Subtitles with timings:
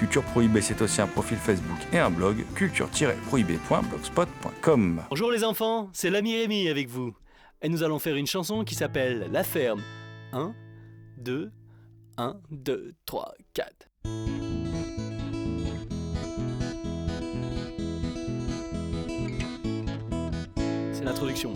[0.00, 5.02] Culture Prohibée, c'est aussi un profil Facebook et un blog, culture-prohibée.blogspot.com.
[5.10, 7.14] Bonjour les enfants, c'est l'ami Rémi avec vous.
[7.60, 9.82] Et nous allons faire une chanson qui s'appelle La ferme.
[10.32, 10.54] 1,
[11.18, 11.52] 2,
[12.16, 13.90] 1, 2, 3, 4.
[20.94, 21.52] C'est l'introduction.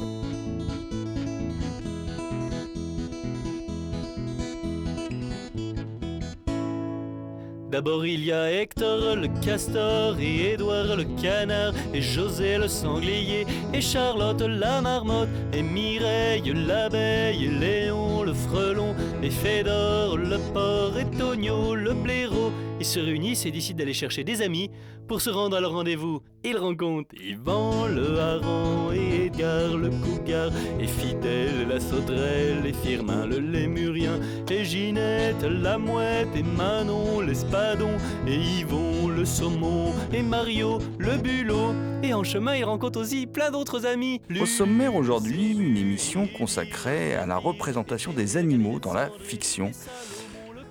[7.75, 13.45] D'abord il y a Hector le castor et Édouard le canard et José le sanglier
[13.73, 18.95] et Charlotte la marmotte et Mireille l'abeille et Léon le frelon
[19.25, 22.53] et Fédor le porc et Tonio le blaireau.
[22.85, 24.71] Se réunissent et décident d'aller chercher des amis
[25.09, 26.21] pour se rendre à leur rendez-vous.
[26.45, 33.25] Ils rencontrent Yvan le hareng et Edgar le cougar et Fidèle la sauterelle et Firmin
[33.27, 37.97] le lémurien et Ginette la mouette et Manon l'espadon
[38.27, 41.73] et Yvon le saumon et Mario le bulot.
[42.03, 44.21] Et en chemin, ils rencontrent aussi plein d'autres amis.
[44.39, 49.71] Au sommaire aujourd'hui, une émission consacrée à la représentation des animaux dans la fiction.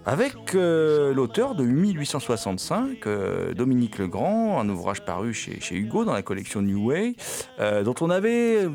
[0.05, 6.21] Avec euh, l'auteur de 1865, euh, Dominique Legrand, un ouvrage paru chez, Hugo dans la
[6.21, 7.15] collection New Way,
[7.59, 8.67] euh, dont on avait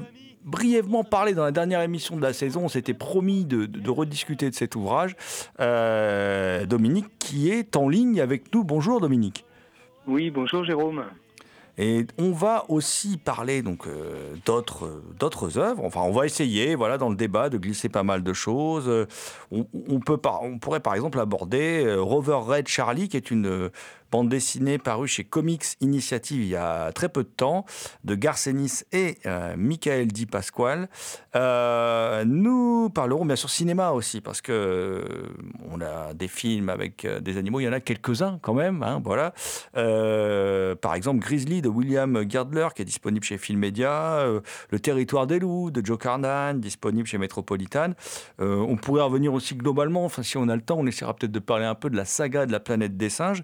[0.44, 2.62] brièvement parlé dans la dernière émission de la saison.
[2.64, 5.16] On s'était promis de, rediscuter de cet ouvrage.
[5.58, 8.64] Dominique qui est en ligne avec nous.
[8.64, 9.44] Bonjour Dominique.
[10.06, 11.04] Oui, bonjour Jérôme.
[11.80, 15.84] Et on va aussi parler donc euh, d'autres d'autres œuvres.
[15.84, 18.88] Enfin, on va essayer, voilà, dans le débat, de glisser pas mal de choses.
[18.88, 19.06] Euh,
[19.52, 23.70] On, peut par- on pourrait par exemple aborder euh, Rover Red Charlie, qui est une
[24.10, 27.64] bande dessinée parue chez Comics Initiative il y a très peu de temps,
[28.04, 30.88] de Garcenis et euh, Michael Di Pasquale.
[31.36, 35.04] Euh, nous parlerons bien sûr cinéma aussi, parce que euh,
[35.70, 39.00] on a des films avec des animaux, il y en a quelques-uns quand même, hein,
[39.04, 39.32] voilà.
[40.80, 45.38] Par exemple, Grizzly de William Girdler, qui est disponible chez Filmedia, euh, Le Territoire des
[45.38, 47.92] loups de Joe Carnan, disponible chez Metropolitan.
[48.38, 51.38] On pourrait revenir aussi globalement, enfin si on a le temps, on essaiera peut-être de
[51.38, 53.42] parler un peu de la saga de la planète des singes,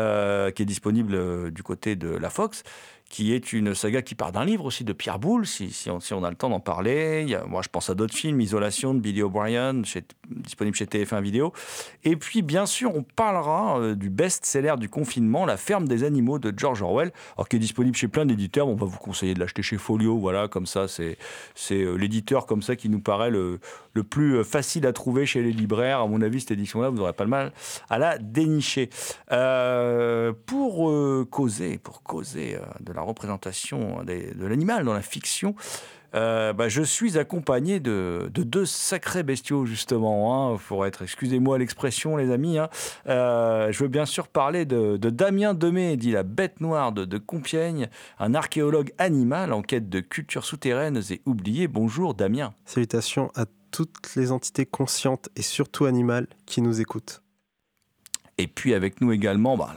[0.00, 2.62] euh, qui est disponible euh, du côté de la Fox
[3.10, 6.30] qui est une saga qui part d'un livre aussi de Pierre Boulle, si, on, a
[6.30, 7.36] le temps d'en parler.
[7.48, 11.52] Moi, je pense à d'autres films, Isolation de Billy O'Brien, chez- disponible chez TF1 Vidéo.
[12.04, 16.38] Et puis, bien sûr, on parlera euh, du best-seller du confinement, La ferme des animaux
[16.38, 18.68] de George Orwell, alors qui est disponible chez plein d'éditeurs.
[18.68, 21.16] On va vous conseiller de l'acheter chez Folio, voilà, comme ça, c'est
[21.70, 23.60] euh, l'éditeur comme ça qui nous paraît le,
[23.94, 26.00] le plus euh, facile à trouver chez les libraires.
[26.00, 27.52] À mon avis, cette édition-là, vous n'aurez pas le mal
[27.88, 28.90] à la dénicher.
[30.46, 30.92] Pour
[31.30, 35.54] causer, pour causer de la représentation de l'animal dans la fiction,
[36.14, 40.54] euh, bah, je suis accompagné de, de deux sacrés bestiaux, justement.
[40.54, 42.58] Hein, pour être, excusez-moi l'expression, les amis.
[42.58, 42.68] hein.
[43.06, 47.04] Euh, je veux bien sûr parler de, de Damien Demey, dit la bête noire de,
[47.04, 47.88] de Compiègne,
[48.18, 51.68] un archéologue animal en quête de cultures souterraines et oubliées.
[51.68, 52.52] Bonjour, Damien.
[52.64, 57.22] Salutations à toutes les entités conscientes et surtout animales qui nous écoutent.
[58.38, 59.74] Et puis avec nous également, bah,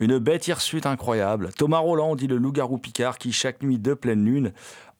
[0.00, 1.50] une bête hirsute incroyable.
[1.56, 4.52] Thomas Roland, dit le loup-garou Picard, qui chaque nuit de pleine lune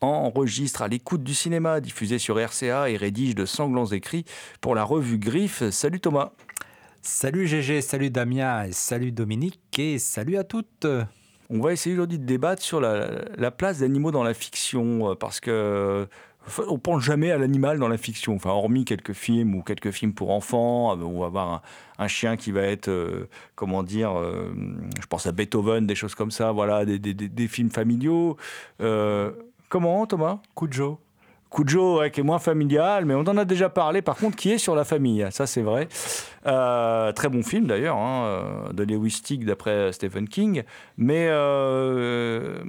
[0.06, 4.24] enregistre à l'écoute du cinéma diffusé sur RCA et rédige de sanglants écrits
[4.60, 5.68] pour la revue Griffe.
[5.70, 6.32] Salut Thomas.
[7.00, 10.86] Salut GG, salut Damien, salut Dominique, et salut à toutes.
[11.50, 15.10] On va essayer aujourd'hui de débattre sur la, la place des animaux dans la fiction,
[15.10, 16.06] euh, parce que
[16.68, 18.34] on pense jamais à l'animal dans la fiction.
[18.34, 21.62] Enfin, hormis quelques films ou quelques films pour enfants, euh, on va avoir un,
[21.98, 24.52] un chien qui va être, euh, comment dire, euh,
[25.00, 28.36] je pense à Beethoven, des choses comme ça, voilà, des, des- des- des films familiaux.
[28.80, 29.32] Euh,
[29.72, 30.38] comment, Thomas?
[31.50, 34.52] Cujo, ouais, qui est moins familial, mais on en a déjà parlé, par contre, qui
[34.52, 35.88] est sur la famille, ça c'est vrai.
[36.46, 40.62] Euh, très bon film d'ailleurs, hein, euh, de Lewis Stick d'après Stephen King.
[40.98, 42.62] Mais euh,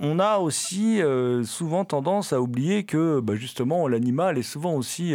[0.00, 1.00] on a aussi
[1.44, 5.14] souvent tendance à oublier que bah, justement l'animal est souvent aussi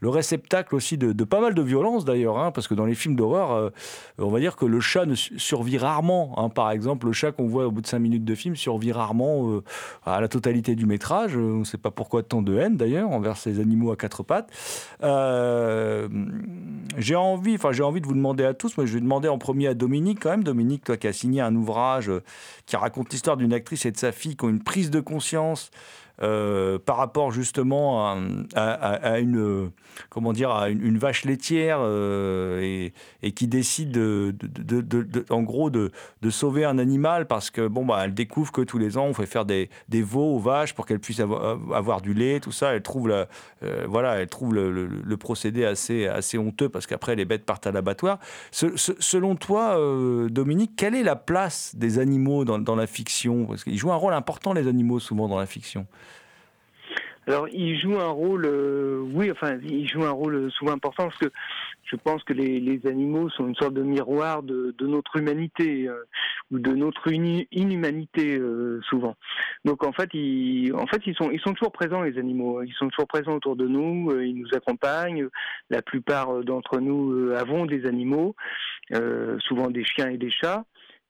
[0.00, 3.16] le réceptacle aussi de, pas mal de violence d'ailleurs, hein, parce que dans les films
[3.16, 3.72] d'horreur,
[4.18, 6.34] on va dire que le chat ne survit rarement.
[6.36, 6.48] Hein.
[6.48, 9.60] par exemple, le chat qu'on voit au bout de 5 minutes de film survit rarement
[10.04, 11.36] à la totalité du métrage.
[11.36, 14.50] On ne sait pas pourquoi tant de haine d'ailleurs envers ces animaux à quatre pattes.
[16.98, 19.38] J'ai envie, enfin j'ai envie de vous demander à tous, moi je vais demander en
[19.38, 20.44] premier à Dominique quand même.
[20.44, 22.22] Dominique, toi qui as signé un ouvrage euh,
[22.66, 25.70] qui raconte l'histoire d'une actrice et de sa fille qui ont une prise de conscience
[26.20, 28.14] euh, par rapport justement
[28.54, 29.70] à, une
[30.10, 32.90] comment dire à une, vache laitière euh,
[33.22, 34.34] et, qui décide de,
[35.30, 35.90] en gros de,
[36.28, 39.26] sauver un animal parce que bon bah elle découvre que tous les ans on fait
[39.26, 42.74] faire des, veaux aux vaches pour qu'elles puissent avoir, du lait tout ça.
[42.74, 43.26] Elle trouve euh,
[43.88, 48.18] voilà elle trouve le, procédé assez assez honteux parce qu'après les bêtes partent à l'abattoir.
[48.50, 49.78] Selon toi
[50.28, 53.46] Dominique quelle est la place des animaux dans, dans la fiction?
[53.46, 55.86] Parce qu'ils jouent un rôle important les animaux souvent dans la fiction
[57.28, 61.18] alors, il joue un rôle, euh, oui, enfin, il joue un rôle souvent important parce
[61.18, 61.30] que
[61.84, 65.86] je pense que les, les animaux sont une sorte de miroir de, de notre humanité
[65.86, 66.04] euh,
[66.50, 69.14] ou de notre inhumanité euh, souvent.
[69.64, 72.60] Donc en fait, ils, en fait, ils sont, ils sont toujours présents les animaux.
[72.62, 74.20] Ils sont toujours présents autour de nous.
[74.20, 75.28] ils nous accompagnent.
[75.70, 78.34] La plupart d'entre nous avons des animaux,
[79.46, 80.64] souvent des chiens et des chats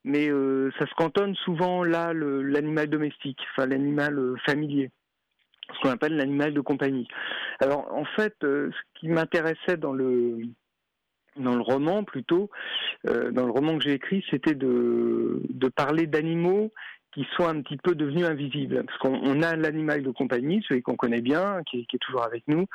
[0.04, 4.90] mais ça se cantonne souvent là l'animal domestique, enfin l'animal familier
[5.74, 7.08] ce qu'on appelle l'animal de compagnie.
[7.60, 10.40] Alors en fait, euh, ce qui m'intéressait dans le
[11.36, 12.50] dans le roman plutôt,
[13.08, 16.72] euh, dans le roman que j'ai écrit, c'était de, de parler d'animaux
[17.12, 18.84] qui sont un petit peu devenus invisibles.
[18.84, 22.66] Parce qu'on a l'animal de compagnie, celui qu'on connaît bien, qui, est toujours avec nous.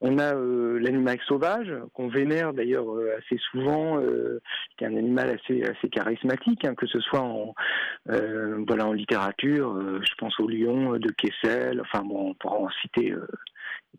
[0.00, 4.40] On a euh, l'animal sauvage, qu'on vénère d'ailleurs euh, assez souvent, euh,
[4.76, 7.54] qui est un animal assez, assez charismatique, hein, que ce soit en,
[8.06, 13.14] voilà, en littérature, je pense au lion de Kessel, enfin bon, on pourra en citer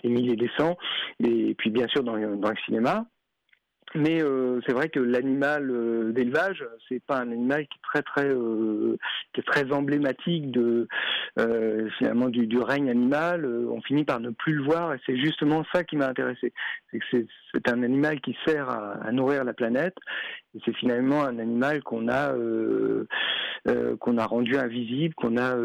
[0.04, 0.78] des milliers et des cents,
[1.24, 3.06] et puis bien sûr dans, dans le cinéma.
[3.96, 8.02] Mais euh, c'est vrai que l'animal euh, d'élevage, c'est pas un animal qui est très
[8.02, 8.98] très euh,
[9.34, 10.88] qui est très emblématique de
[11.98, 13.46] finalement du, règne animal.
[13.46, 16.54] on finit par ne plus le voir et c'est justement ça qui m'a intéressé.
[17.12, 19.96] C'est un animal qui sert à, nourrir la planète
[20.56, 22.34] et c'est finalement un animal qu'on a
[24.00, 25.56] qu'on a rendu invisible, qu'on a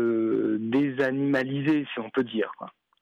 [0.59, 2.51] désanimalisé si on peut dire.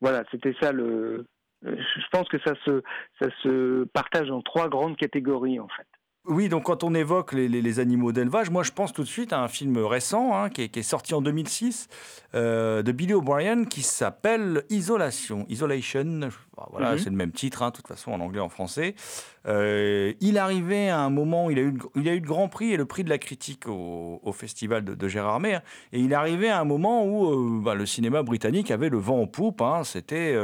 [0.00, 1.26] Voilà, c'était ça le euh,
[1.62, 2.82] je pense que ça se,
[3.20, 5.86] ça se partage en trois grandes catégories en fait.
[6.28, 9.40] Oui, donc quand on évoque les, animaux d'élevage, moi je pense tout de suite à
[9.40, 11.86] un film récent hein, qui, est, sorti en 2006
[12.34, 15.46] euh, de Billy O'Brien qui s'appelle Isolation.
[15.48, 16.28] Isolation,
[16.72, 16.98] voilà, mhm.
[16.98, 18.96] c'est le même titre, hein, de toute façon en anglais, en français.
[19.46, 22.72] Euh, il arrivait à un moment, il a, eu, il a eu le grand prix
[22.72, 25.62] et le prix de la critique au, festival de, de Gérardmer, hein,
[25.92, 29.26] et il arrivait à un moment où bah, le cinéma britannique avait le vent en
[29.26, 29.62] poupe.
[29.84, 30.36] C'était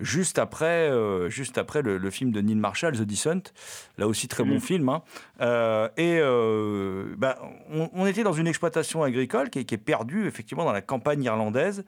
[0.00, 3.52] juste après, euh, juste après le, film de Neil Marshall, The Descent,
[3.96, 4.60] là aussi très bon mhm.
[4.60, 4.88] film.
[4.88, 5.02] Hein.
[5.40, 7.38] Euh, et euh, bah,
[7.70, 11.84] on, était dans une exploitation agricole qui qui est, perdue effectivement dans la campagne irlandaise,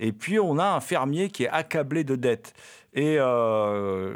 [0.00, 2.54] et puis on a un fermier qui est accablé de dettes.
[2.96, 4.12] Et euh,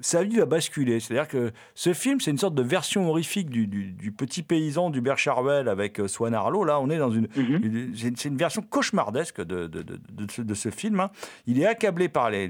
[0.00, 1.00] sa vie va basculer.
[1.00, 5.68] C'est-à-dire que ce film, c'est une sorte de version horrifique du, petit paysan du Charwell
[5.68, 6.64] avec euh, Swan Arlo.
[6.64, 7.28] Là, on est dans une.
[7.36, 7.92] Mhm.
[7.94, 11.00] c'est une version cauchemardesque de, de, ce, film.
[11.00, 11.10] Hein.
[11.46, 12.48] Il est accablé par les,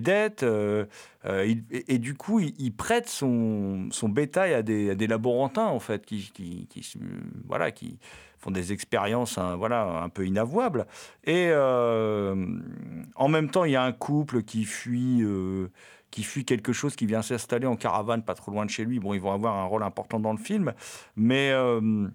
[0.00, 0.42] dettes.
[0.42, 0.84] Euh,
[1.24, 6.04] et, du coup, il, prête son, son, bétail à des, à des laborantins, en fait,
[6.04, 6.92] qui, qui, qui
[7.46, 7.98] voilà, qui
[8.38, 10.86] font des expériences hein, voilà, un peu inavouables.
[11.24, 12.46] Et euh,
[13.16, 15.68] en même temps, il y a un couple qui fuit, euh,
[16.10, 19.00] qui fuit quelque chose qui vient s'installer en caravane pas trop loin de chez lui.
[19.00, 20.72] Bon, ils vont avoir un rôle important dans le film,
[21.16, 21.50] mais...
[21.50, 22.08] Euh,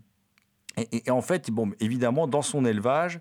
[0.92, 3.20] et, en fait, bon, évidemment, dans son élevage,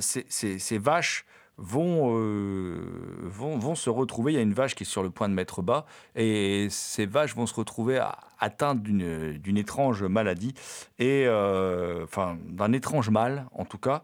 [0.00, 1.24] ces vaches
[1.58, 2.78] vont, euh,
[3.22, 4.32] vont, se retrouver.
[4.32, 7.06] Il y a une vache qui est sur le point de mettre bas, et ces
[7.06, 8.02] vaches vont se retrouver
[8.38, 10.54] atteintes d'une étrange maladie,
[10.98, 14.02] et euh, enfin d'un étrange mal en tout cas.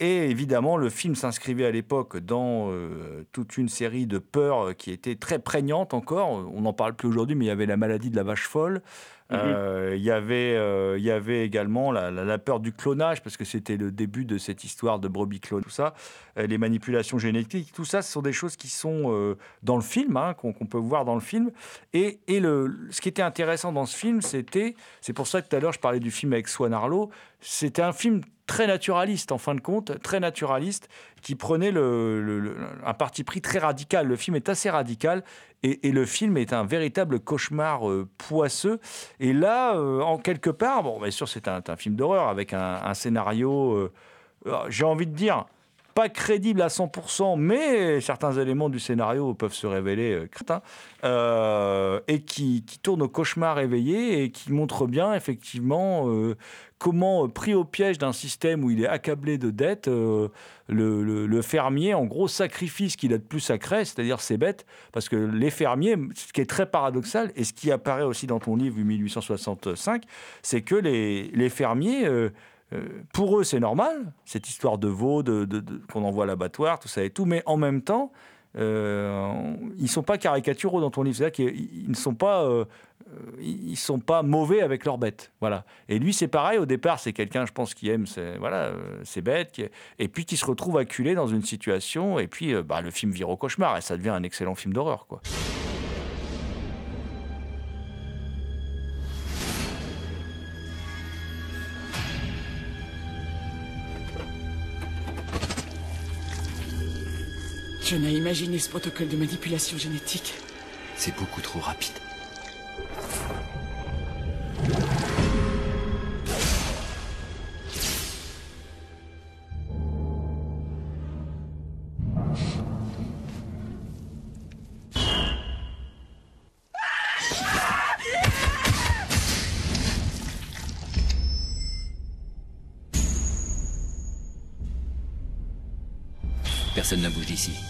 [0.00, 4.92] Et évidemment, le film s'inscrivait à l'époque dans euh, toute une série de peurs qui
[4.92, 6.28] étaient très prégnantes encore.
[6.28, 8.74] On n'en parle plus aujourd'hui, mais il y avait la maladie de la vache folle.
[9.30, 9.38] Mhm.
[9.40, 13.44] Euh, il, y avait, euh, il y avait également la, peur du clonage, parce que
[13.44, 15.94] c'était le début de cette histoire de brebis clone, tout ça.
[16.36, 20.32] les manipulations génétiques, tout ça, ce sont des choses qui sont dans le film, hein,
[20.34, 21.50] qu'on peut voir dans le film.
[21.92, 25.48] Et, et le, ce qui était intéressant dans ce film, c'était, c'est pour ça que
[25.48, 29.30] tout à l'heure je parlais du film avec Swan Arlo, c'était un film très naturaliste
[29.30, 30.88] en fin de compte, très naturaliste,
[31.22, 34.08] qui prenait un parti pris très radical.
[34.08, 35.22] Le film est assez radical
[35.62, 38.80] et, le film est un véritable cauchemar euh, poisseux.
[39.20, 42.94] Et là, euh, en quelque part, bon, bien sûr, c'est un, film d'horreur avec un,
[42.94, 43.92] scénario, euh,
[44.68, 45.44] j'ai envie de dire,
[45.98, 50.62] pas crédible à 100%, mais certains éléments du scénario peuvent se révéler euh, crétins,
[51.02, 56.36] euh, et qui, qui, tourne au cauchemar éveillé et qui montre bien effectivement euh,
[56.78, 59.90] comment, pris au piège d'un système où il est accablé de dettes,
[60.68, 65.08] le, fermier, en gros, sacrifie ce qu'il a de plus sacré, c'est-à-dire ses bêtes, parce
[65.08, 68.54] que les fermiers, ce qui est très paradoxal, et ce qui apparaît aussi dans ton
[68.54, 70.04] livre 1865,
[70.42, 72.08] c'est que les, les fermiers
[72.72, 75.22] euh, pour eux, c'est normal, cette histoire de veau,
[75.92, 78.12] qu'on envoie à l'abattoir, tout ça et tout, mais en même temps,
[78.56, 81.16] euh, ils ne sont pas caricaturaux dans ton livre.
[81.16, 82.64] C'est-à-dire qu'ils ne sont pas, euh,
[83.40, 85.32] ils sont pas mauvais avec leurs bêtes.
[85.40, 85.64] Voilà.
[85.88, 86.58] Et lui, c'est pareil.
[86.58, 88.72] Au départ, c'est quelqu'un, je pense, qui aime ses, voilà,
[89.04, 89.60] ses bêtes,
[89.98, 93.30] et puis qui se retrouve acculé dans une situation, et puis bah, le film vire
[93.30, 95.06] au cauchemar, et ça devient un excellent film d'horreur.
[95.06, 95.20] quoi.
[107.90, 110.34] Je n'ai imaginé ce protocole de manipulation génétique.
[110.94, 111.94] C'est beaucoup trop rapide.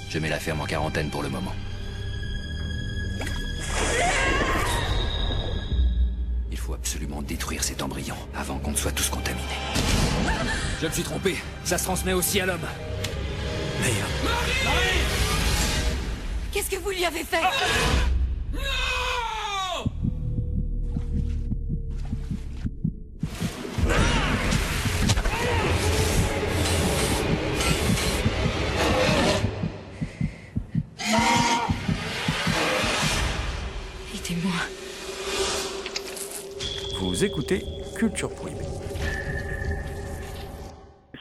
[0.09, 1.53] Je mets la ferme en quarantaine pour le moment.
[6.51, 9.43] Il faut absolument détruire cet embryon avant qu'on ne soit tous contaminés.
[10.81, 11.37] Je me suis trompé.
[11.65, 12.67] Ça se transmet aussi à l'homme.
[13.81, 13.95] Merde.
[14.25, 14.99] Marie
[16.53, 17.37] Qu'est-ce que vous lui avez fait?
[17.37, 18.88] Écoutez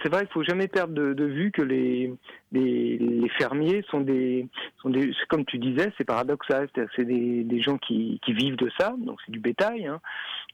[0.03, 2.13] C'est vrai qu'il faut jamais perdre de, vue que les,
[2.51, 4.47] les, fermiers sont des,
[4.81, 8.69] sont des, comme tu disais, c'est paradoxal, c'est des, des, gens qui, qui, vivent de
[8.79, 9.87] ça, donc c'est du bétail.
[9.87, 9.99] Hein.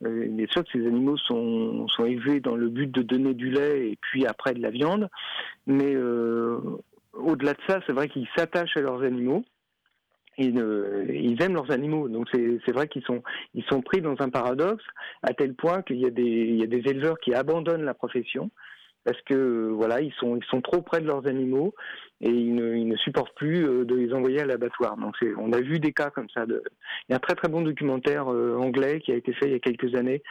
[0.06, 3.52] Euh, bien sûr que ces animaux sont, sont élevés dans le but de donner du
[3.52, 5.10] lait et puis après de la viande,
[5.68, 6.60] mais euh,
[7.14, 9.44] au-delà de ça, c'est vrai qu'ils s'attachent à leurs animaux
[10.38, 10.58] ils,
[11.10, 12.08] ils, aiment leurs animaux.
[12.10, 14.84] Donc c'est vrai qu'ils sont, pris dans un paradoxe
[15.22, 18.50] à tel point qu'il y, a des, éleveurs qui abandonnent la profession
[19.04, 21.74] parce que voilà, ils sont, trop près de leurs animaux
[22.22, 24.96] et ils ne, supportent plus euh, de les envoyer à l'abattoir.
[24.96, 26.46] Donc on a vu des cas comme ça.
[26.48, 26.62] Il
[27.10, 29.56] y a un très très bon documentaire euh, anglais qui a été fait il y
[29.56, 30.24] a quelques années,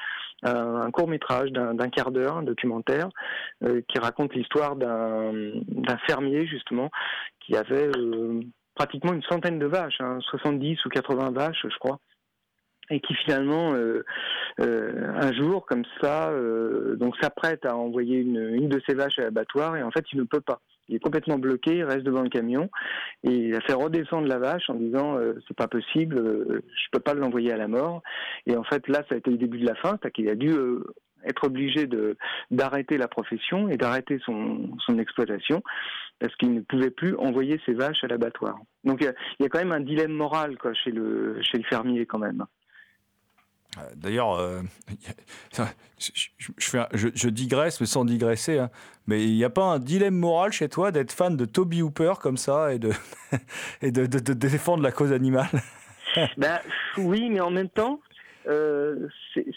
[0.42, 3.10] un court métrage d'un quart d'heure, un documentaire
[3.62, 5.52] euh, qui raconte l'histoire d'un
[6.06, 6.90] fermier justement
[7.40, 7.90] qui avait
[8.74, 12.00] pratiquement une centaine de vaches, 70 hein, ou 80 vaches, je crois.
[12.90, 14.04] Et qui finalement euh,
[14.60, 19.22] euh, un jour comme ça euh, donc s'apprête à envoyer une, de ses vaches à
[19.22, 20.60] l'abattoir et en fait il ne peut pas.
[20.88, 22.68] Il est complètement bloqué il reste devant le camion
[23.22, 26.16] et il a fait redescendre la vache en disant c'est pas possible
[26.58, 28.02] je peux pas l'envoyer à la mort.
[28.46, 30.34] Et en fait là ça a été le début de la fin c'est qu'il a
[30.34, 30.52] dû
[31.24, 32.16] être obligé de
[32.50, 35.62] d'arrêter la profession et d'arrêter son, son exploitation
[36.18, 38.58] parce qu'il ne pouvait plus envoyer ses vaches à l'abattoir.
[38.84, 42.06] Donc il y, a quand même un dilemme moral quoi, chez, le, chez le fermier
[42.06, 42.44] quand même.
[43.78, 44.60] Euh, d'ailleurs, euh,
[45.98, 46.10] je,
[46.92, 48.58] je, digresse, mais sans digresser.
[48.58, 48.70] Hein.
[49.06, 52.14] Mais il n'y a pas un dilemme moral chez toi d'être fan de Toby Hooper
[52.20, 52.92] comme ça et de,
[53.82, 55.48] et de, de, défendre la cause animale?
[56.36, 56.58] Ben,
[56.98, 57.98] Oui, mais en même temps,
[58.46, 59.08] euh,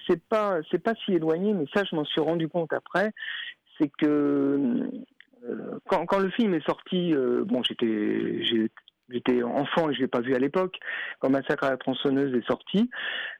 [0.07, 3.11] c'est pas c'est pas si éloigné, mais ça je m'en suis rendu compte après,
[3.77, 4.89] c'est que
[5.49, 8.43] euh, quand, le film est sorti, euh, bon j'étais
[9.09, 10.77] j'étais enfant et je l'ai pas vu à l'époque.
[11.19, 12.89] Quand Massacre à la tronçonneuse est sorti,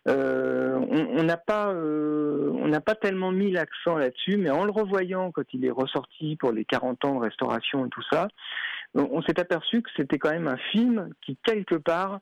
[0.08, 5.32] euh, on n'a pas on n'a pas tellement mis l'accent là-dessus, mais en le revoyant
[5.32, 8.28] quand il est ressorti pour les 40 ans de restauration et tout ça,
[8.94, 12.20] on s'est aperçu que c'était quand même un film qui quelque part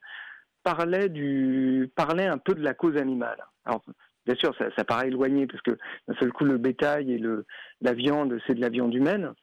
[0.63, 3.43] parlait, du, parlait un peu de la cause animale.
[3.65, 3.83] Alors,
[4.25, 5.77] bien sûr, ça, paraît éloigné parce que
[6.07, 7.45] d'un seul coup, le bétail et le,
[7.81, 9.33] la viande, c'est de la viande humaine.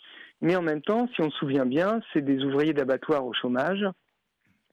[0.41, 3.85] Mais en même temps, si on se souvient bien, c'est des ouvriers d'abattoir au chômage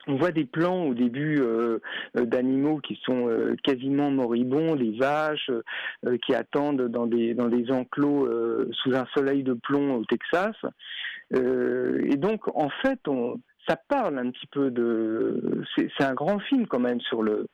[0.07, 1.79] on voit des plans au début euh,
[2.17, 5.51] euh, d'animaux qui sont euh, quasiment moribonds, des vaches
[6.25, 8.29] qui attendent dans des dans des enclos
[8.71, 10.55] sous un soleil de plomb au Texas.
[11.31, 15.63] et donc en fait, on, ça parle un petit peu de.
[15.75, 17.47] C'est un grand film quand même sur le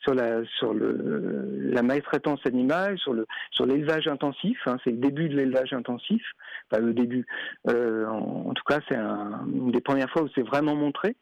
[0.00, 4.58] sur la sur le la maltraitance animale, sur le sur l'élevage intensif.
[4.66, 6.22] Hein, c'est le début de l'élevage intensif.
[6.68, 7.26] Pas le début.
[7.68, 11.16] en, tout cas, c'est un, une des premières fois où c'est vraiment montré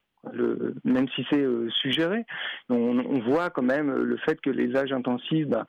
[0.85, 2.25] même si c'est euh, suggéré.
[2.69, 5.67] On, voit quand même le fait que l'élevage intensif bah,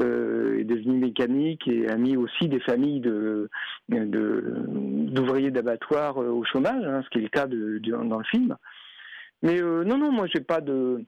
[0.00, 3.48] euh, est devenu mécanique et a mis aussi des familles de,
[3.88, 8.56] d'ouvriers d'abattoirs euh, au chômage, hein, ce qui est le cas dans le film.
[9.42, 11.04] Mais euh, non, non, moi j'ai pas de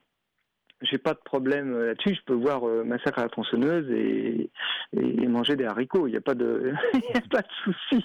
[0.82, 2.14] j'ai pas de problème là-dessus.
[2.14, 4.50] Je peux voir Massacre à la tronçonneuse et,
[4.92, 6.06] et, manger des haricots.
[6.06, 6.73] Il n'y a pas de,
[7.14, 8.04] a pas de souci.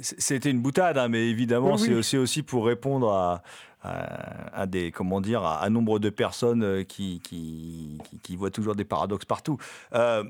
[0.00, 3.42] C'était une boutade, hein, mais évidemment, c'est aussi, aussi pour répondre à,
[3.82, 8.84] à, des comment dire à, nombre de personnes euh, qui, qui, qui, voient toujours des
[8.84, 9.58] paradoxes partout.
[9.94, 10.24] Euh,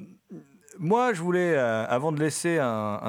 [0.79, 3.01] moi, je voulais, euh, avant de laisser un,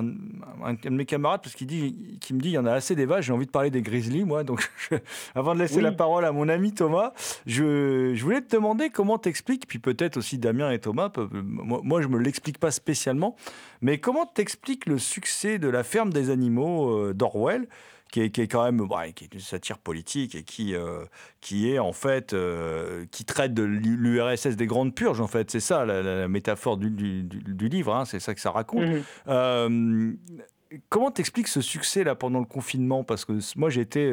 [0.63, 2.95] un, de mes camarades, parce qu'il dit, qui me dit, il y en a assez
[2.95, 4.43] des vaches, j'ai envie de parler des grizzlies, moi.
[4.43, 4.71] Donc,
[5.35, 7.13] avant de laisser la parole à mon ami Thomas,
[7.45, 11.11] je, je voulais te demander comment t'expliques, puis peut-être aussi Damien et Thomas.
[11.31, 13.35] Moi, moi je me l'explique pas spécialement,
[13.81, 17.67] mais comment t'expliques le succès de la ferme des animaux d'Orwell?
[18.13, 21.03] Qui est, quand même qui est une satire politique et qui, euh,
[21.41, 25.49] qui est en fait euh, qui traite de l'URSS des grandes purges en fait.
[25.49, 28.83] C'est ça la, métaphore du, du, livre hein, c'est ça que ça raconte.
[28.83, 29.03] Mhm.
[29.29, 30.11] euh,
[30.89, 33.03] Comment t'expliques ce succès là pendant le confinement?
[33.03, 34.11] Parce que moi j'étais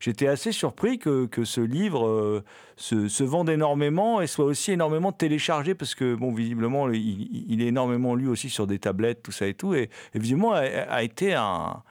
[0.00, 2.42] j'étais assez surpris que, que ce livre
[2.76, 7.66] se, se, vende énormément et soit aussi énormément téléchargé parce que bon visiblement il, est
[7.66, 9.74] énormément lu aussi sur des tablettes tout ça et tout.
[9.74, 11.82] Et, visiblement a été un,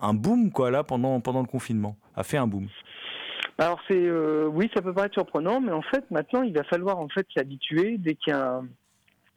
[0.00, 2.68] un, boom quoi là pendant pendant le confinement, a fait un boom.
[3.58, 6.98] Alors c'est euh, oui, ça peut paraître surprenant, mais en fait maintenant il va falloir
[6.98, 8.60] en fait s'y habituer dès qu'il y a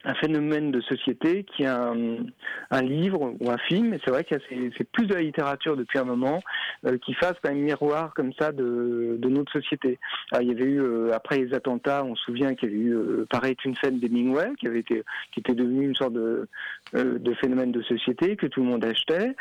[0.04, 1.92] un, phénomène de société, qu'il y a
[2.72, 6.00] un, livre ou un film, et c'est vrai a c'est plus de la littérature depuis
[6.00, 6.42] un moment
[6.86, 10.00] euh, qui fasse un miroir comme ça de, notre société.
[10.40, 13.26] il y avait eu euh, après les attentats, on se souvient qu'il y avait eu
[13.28, 16.48] pareil une scène d'Hemingway qui avait été qui était devenu une sorte de
[17.42, 19.36] phénomène de société que tout le monde achetait.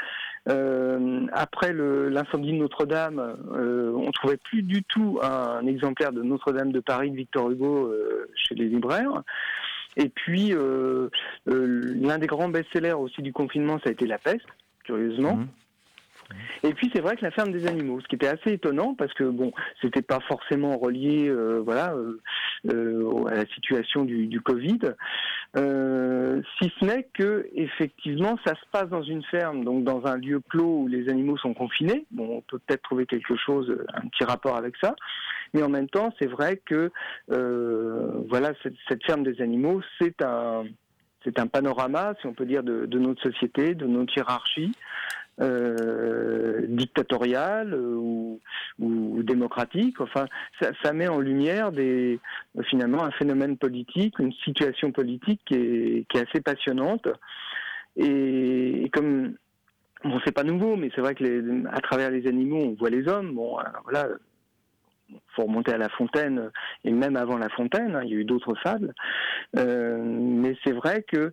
[0.48, 6.72] Euh, après l'incendie de Notre-Dame, euh, on trouvait plus du tout un, exemplaire de Notre-Dame
[6.72, 9.22] de Paris de Victor Hugo euh, chez les libraires.
[9.96, 10.54] Et puis,
[11.46, 14.46] l'un des grands best-sellers aussi du confinement, ça a été La Peste,
[14.84, 15.36] curieusement.
[15.36, 15.48] Mmh.
[16.62, 19.12] Et puis c'est vrai que la ferme des animaux, ce qui était assez étonnant parce
[19.14, 22.20] que bon, c'était pas forcément relié, euh, voilà, euh,
[22.72, 24.78] euh, à la situation du, Covid,
[25.54, 30.40] si ce n'est que effectivement ça se passe dans une ferme, donc dans un lieu
[30.48, 32.06] clos où les animaux sont confinés.
[32.10, 34.94] Bon, on peut peut-être trouver quelque chose, un petit rapport avec ça,
[35.52, 36.90] mais en même temps c'est vrai que
[38.28, 40.64] voilà cette, cette ferme des animaux, c'est un
[41.24, 44.72] c'est un panorama, si on peut dire, de, de notre société, de notre hiérarchie,
[45.40, 48.36] euh, dictatoriale euh,
[48.78, 50.00] ou, démocratique.
[50.00, 50.26] Enfin,
[50.60, 51.70] ça, met en lumière
[52.64, 57.08] finalement un phénomène politique, une situation politique qui est, assez passionnante.
[57.96, 59.34] Et, comme
[60.04, 63.06] bon, c'est pas nouveau, mais c'est vrai que à travers les animaux, on voit les
[63.08, 63.34] hommes.
[63.34, 64.08] Bon, euh, voilà,
[65.34, 66.50] faut remonter à La Fontaine
[66.84, 68.94] et même avant La Fontaine, hein, il y a eu d'autres fables.
[69.56, 71.32] Euh, mais c'est vrai que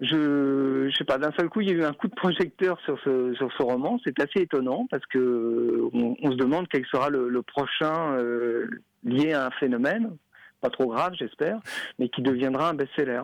[0.00, 2.80] je, je sais pas, d'un seul coup, il y a eu un coup de projecteur
[2.80, 3.98] sur ce, sur ce roman.
[4.04, 8.66] C'est assez étonnant parce que on, se demande quel sera le, prochain euh,
[9.04, 10.16] lié à un phénomène,
[10.60, 11.60] pas trop grave, j'espère,
[11.98, 13.22] mais qui deviendra un best-seller.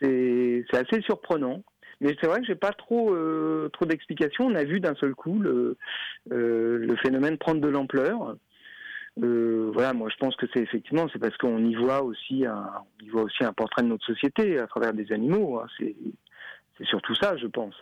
[0.00, 1.62] C'est assez surprenant.
[2.00, 4.46] Mais c'est vrai que j'ai pas trop euh, trop d'explications.
[4.46, 5.78] On a vu d'un seul coup le,
[6.30, 8.36] euh, le phénomène prendre de l'ampleur.
[9.22, 12.68] Euh, voilà, moi je pense que c'est effectivement c'est parce qu'on y voit aussi un
[13.00, 15.58] y voit aussi un portrait de notre société à travers des animaux.
[15.58, 15.66] Hein.
[15.78, 17.74] C'est surtout ça, je pense.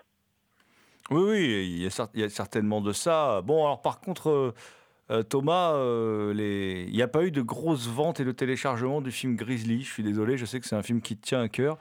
[1.10, 3.42] Oui, oui, il y, a, certainement de ça.
[3.42, 4.54] Bon, alors par contre, euh,
[5.10, 5.72] euh, Thomas,
[6.32, 6.40] il
[6.96, 9.82] n'y a pas eu de grosses ventes et de téléchargement du film Grizzly.
[9.82, 11.78] Je suis désolé, je sais que c'est un film qui te tient à cœur.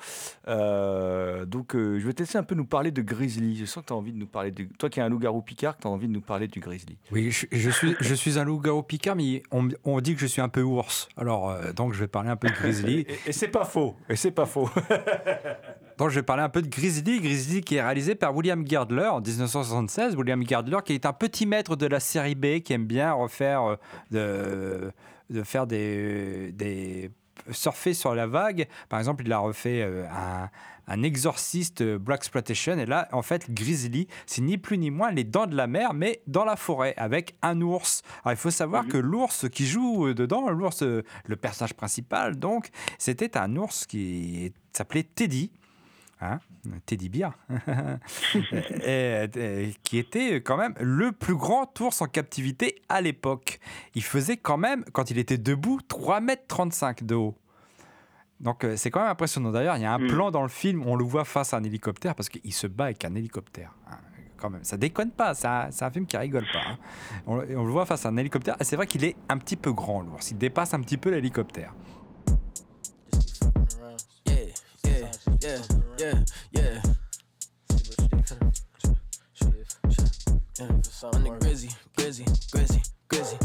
[0.48, 3.56] Euh, donc, je vais te laisser un peu nous parler de Grizzly.
[3.58, 4.68] Je sens que tu as envie de nous parler de.
[4.78, 6.98] Toi qui es un loup-garou picard, tu as envie de nous parler du Grizzly.
[7.12, 10.50] Oui, je, suis, je suis un loup-garou picard, mais on, dit que je suis un
[10.50, 11.10] peu ours.
[11.18, 13.00] Alors, donc, je vais parler un peu de Grizzly.
[13.08, 13.96] et, et c'est pas faux.
[14.10, 14.70] Et c'est pas faux.
[15.98, 17.20] Donc je vais parler un peu de Grizzly.
[17.20, 20.16] Grizzly qui est réalisé par William Girdler en 1976.
[20.16, 23.64] William Girdler qui est un petit maître de la série B qui aime bien refaire,
[23.64, 23.76] euh,
[24.12, 24.92] de,
[25.30, 27.12] de faire des, des
[27.52, 28.68] surfer sur la vague.
[28.90, 30.50] Par exemple, il a refait euh, un,
[30.88, 32.78] un exorciste euh, Black Exploitation.
[32.78, 35.94] Et là, en fait, Grizzly, c'est ni plus ni moins les dents de la mer,
[35.94, 38.02] mais dans la forêt, avec un ours.
[38.24, 42.70] Alors, il faut savoir que l'ours qui joue euh, dedans, l'ours, le personnage principal, donc,
[42.98, 45.52] c'était un ours qui s'appelait Teddy.
[46.26, 46.40] Hein
[46.86, 47.34] Teddy Bear,
[48.86, 53.60] Et, et, qui était quand même le plus grand ours en captivité à l'époque.
[53.94, 57.36] Il faisait quand même, quand il était debout, 3,35 m de haut.
[58.40, 59.52] Donc euh, c'est quand même impressionnant.
[59.52, 60.08] D'ailleurs, il y a un Mm.
[60.08, 62.86] plan dans le film, on le voit face à un hélicoptère parce qu'il se bat
[62.86, 63.74] avec un hélicoptère.
[63.92, 63.98] hein,
[64.38, 65.34] quand même, ça déconne pas.
[65.34, 66.60] C'est un, film qui rigole pas.
[66.72, 66.78] hein.
[67.28, 69.38] On, le- on le voit face à un hélicoptère et c'est vrai qu'il est un
[69.38, 70.32] petit peu grand l'ours.
[70.32, 71.74] Il dépasse un petit peu l'hélicoptère.
[74.26, 74.36] Yeah,
[74.86, 75.62] yeah, yeah,
[76.04, 76.82] yeah, yeah.
[81.04, 83.38] On the Grizzy, Grizzy, Grizzy, Grizzy.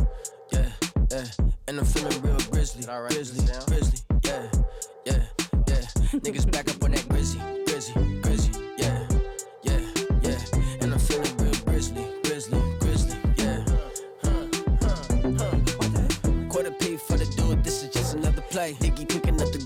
[0.52, 0.70] Yeah,
[1.10, 1.24] yeah.
[1.68, 4.00] And I'm feeling real grizzly, grizzly, grizzly.
[4.24, 4.50] Yeah,
[5.06, 5.22] yeah,
[5.68, 5.82] yeah.
[6.22, 7.92] Niggas back up on that Grizzy, Grizzy,
[8.22, 8.52] Grizzy.
[8.76, 9.06] Yeah,
[9.62, 9.80] yeah,
[10.22, 10.38] yeah.
[10.80, 13.18] And I'm feeling real grizzly, grizzly, grizzly.
[13.36, 13.64] Yeah.
[16.48, 18.76] Quarter P for the dude, this is just another play.
[18.80, 19.57] Dicky cooking up the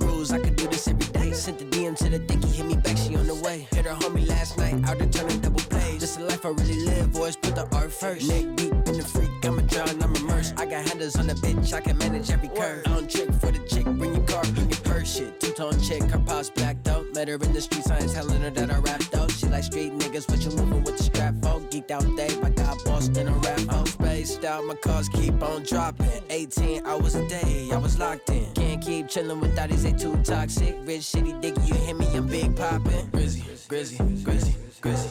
[3.82, 5.98] Hit her homie last night, out there turning double plays.
[5.98, 8.28] This the life I really live, boys, put the art first.
[8.28, 10.54] Neck deep in the freak, I'm a drown, I'm immersed.
[10.56, 12.86] I got handles on the bitch, I can manage every curve.
[12.86, 15.40] I don't trick for the chick, bring your car, bring your purse, shit.
[15.40, 17.12] Two tone chick, her paws blacked out.
[17.12, 19.32] Met her in the streets, I ain't telling her that I rapped out.
[19.32, 21.68] She like street niggas, what you moving with the strap folk?
[21.72, 22.72] Geeked out day, I got
[23.18, 23.91] in a rap out.
[24.22, 26.22] Spaced out, my cars keep on dropping.
[26.30, 28.46] 18 hours a day, I was locked in.
[28.54, 30.76] Can't keep chilling with thotties, they too toxic.
[30.82, 33.10] Rich shitty dick, you hear me, I'm big poppin'.
[33.10, 35.10] Grizzy, grizzy, grizzy, grizzy.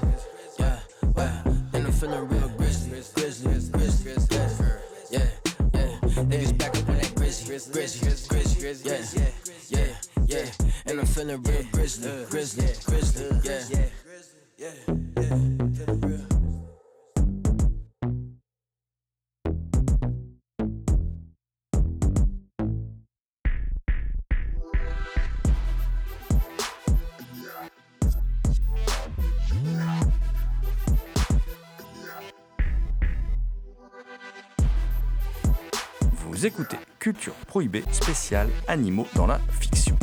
[0.57, 0.79] Yeah,
[1.13, 1.43] wow.
[1.73, 4.67] And I'm feeling real grizzly, grizzly, grizzly, grizzly.
[5.11, 5.27] Yeah,
[5.73, 6.23] yeah.
[6.31, 8.91] Niggas back up on that grizzly, grizzly, grizzly.
[8.91, 9.27] Yeah,
[9.67, 9.87] yeah,
[10.25, 10.45] yeah.
[10.85, 13.41] And I'm feeling real grizzly, grizzly, grizzly.
[13.43, 13.89] Yeah,
[14.57, 15.70] yeah, yeah.
[36.41, 39.95] Vous écoutez Culture Prohibée spéciale animaux dans la fiction.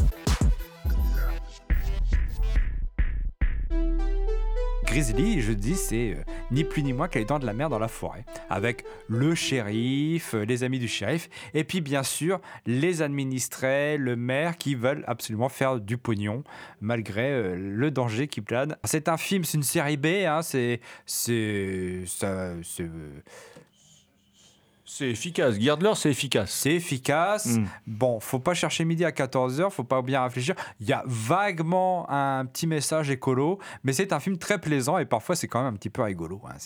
[4.85, 6.22] Grizzly, je dis, c'est euh,
[6.53, 9.35] ni plus ni moins que les dents de la mer dans la forêt, avec le
[9.35, 14.77] shérif, euh, les amis du shérif, et puis bien sûr les administrés, le maire qui
[14.77, 16.44] veulent absolument faire du pognon
[16.81, 18.77] malgré euh, le danger qui plane.
[18.85, 22.88] C'est un film, c'est une série B, hein, c'est c'est ça- c'est
[24.98, 25.54] C'est efficace.
[25.61, 26.50] Girdler, c'est efficace.
[26.50, 27.46] c'est efficace.
[27.46, 27.66] Mm.
[27.87, 30.56] Bon, faut pas chercher midi à 14h, faut pas bien réfléchir.
[30.80, 35.04] Il y a vaguement un petit message écolo, mais c'est un film très plaisant et
[35.04, 36.40] parfois c'est quand même un petit peu rigolo.
[36.48, 36.56] hein.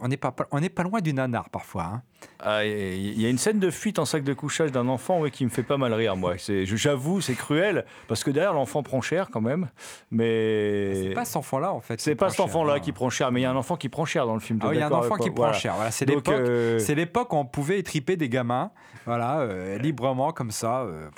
[0.00, 1.82] On n'est pas, on n'est pas loin du nanar parfois.
[1.82, 2.02] hein.
[2.38, 5.32] Ah, Il y a une scène de fuite en sac de couchage d'un enfant ouais,
[5.32, 6.34] qui me fait pas mal rire, moi.
[6.38, 9.68] C'est- J'avoue, c'est cruel, parce que derrière, l'enfant prend cher quand même.
[10.12, 10.94] Mais.
[10.94, 12.00] C'est pas cet enfant-là en fait.
[12.00, 12.80] C'est pas cet enfant-là hein.
[12.80, 14.60] qui prend cher, mais il y a un enfant qui prend cher dans le film.
[14.62, 15.52] Ah oui, il y a un enfant qui prend Voilà.
[15.54, 15.74] cher.
[15.74, 16.28] Voilà, c'est l'époque.
[16.34, 18.70] euh, C'est l'époque où on pouvait étriper des gamins,
[19.06, 20.82] voilà, euh, librement comme ça.
[20.82, 21.08] euh,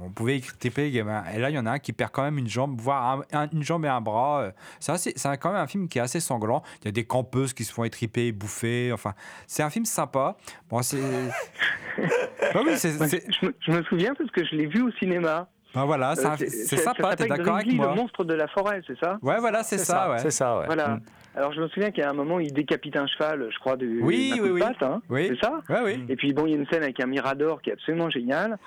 [0.00, 1.24] on pouvait étriper des gamins.
[1.34, 3.40] Et là, il y en a un qui perd quand même une jambe, voire un-
[3.40, 4.42] un- une jambe et un bras.
[4.42, 4.52] euh.
[4.78, 6.62] C'est assez- c'est quand même un film qui est assez sanglant.
[6.82, 8.92] Il y a des campeuses qui se font étriper, bouffer.
[8.92, 9.14] Enfin,
[9.48, 10.36] c'est un film sympa.
[10.70, 11.00] Bon, c'est.
[12.54, 12.96] bah oui, c'est.
[13.00, 15.48] Ouais, c'est- je, me, je me souviens parce que je l'ai vu au cinéma.
[15.74, 17.14] Bah voilà, c'est Euh, c'est- sympa.
[17.16, 19.18] T'es d'accord avec moi Le monstre de la forêt, c'est ça?
[19.22, 20.18] Ouais, voilà, c'est ça, ouais.
[20.18, 20.66] C'est ça, ouais.
[20.66, 20.88] Voilà.
[20.88, 21.00] Mm.
[21.36, 23.76] Alors je me souviens qu'il y a un moment, il décapite un cheval, je crois,
[23.76, 24.60] de Oui, oui, oui.
[24.60, 25.28] patte, hein, Oui.
[25.28, 25.60] c'est ça?
[25.68, 26.04] Ouais, oui.
[26.08, 28.58] Et puis bon, il y a une scène avec un mirador qui est absolument génial.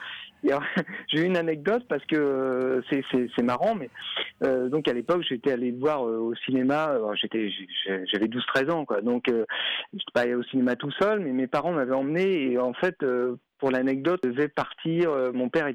[1.07, 3.89] J'ai eu une anecdote parce que euh, c'est- marrant, mais
[4.43, 6.97] euh, donc à l'époque j'étais allé voir euh, au cinéma.
[7.15, 7.51] J'étais
[8.11, 9.01] j'avais 12-13 ans, quoi.
[9.01, 9.45] Donc euh,
[9.93, 12.95] j'étais pas allé au cinéma tout seul, mais mes parents m'avaient emmené et en fait.
[13.59, 15.11] pour l'anecdote, je devais partir.
[15.33, 15.67] mon père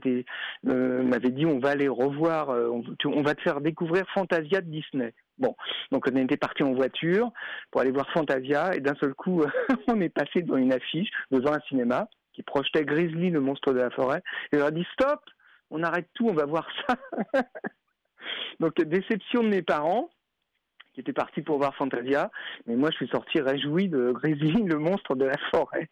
[0.64, 5.12] m'avait dit on va aller revoir, on, on va te faire découvrir Fantasia de Disney.
[5.38, 5.54] Bon,
[5.92, 7.30] donc on était parti en voiture
[7.70, 9.44] pour aller voir Fantasia et d'un seul coup
[9.88, 13.78] on est passé devant une affiche devant un cinéma qui projetait Grizzly, le monstre de
[13.78, 14.22] la forêt.
[14.52, 15.20] Et on a dit stop,
[15.70, 16.96] on arrête tout, on va voir ça.
[18.60, 20.10] donc déception de mes parents
[20.92, 22.30] qui étaient partis pour voir Fantasia,
[22.66, 25.88] mais moi je suis sorti réjoui de Grizzly, le monstre de la forêt.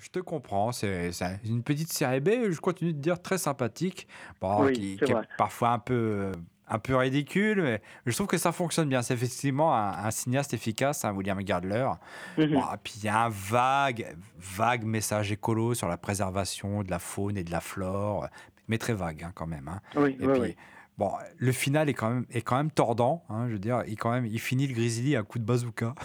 [0.00, 1.10] Je te comprends, c'est
[1.44, 4.06] une petite série B, je continue de dire très sympathique,
[4.40, 6.32] bon, Oui, qui, est parfois un peu,
[6.70, 9.02] un peu ridicule, mais je trouve que ça fonctionne bien.
[9.02, 11.88] C'est effectivement un, cinéaste efficace, un William Gardler.
[12.36, 12.60] Mhm.
[12.82, 17.36] puis il y a un vague, vague message écolo sur la préservation de la faune
[17.36, 18.28] et de la flore,
[18.68, 19.68] mais très vague hein, quand même.
[19.68, 19.80] hein.
[19.96, 20.56] Oui, Et oui, puis, oui.
[20.98, 23.24] bon, le final est quand même, est quand même tordant.
[23.30, 25.94] hein, je veux dire, il, quand même, il finit le Grizzly à coup de bazooka.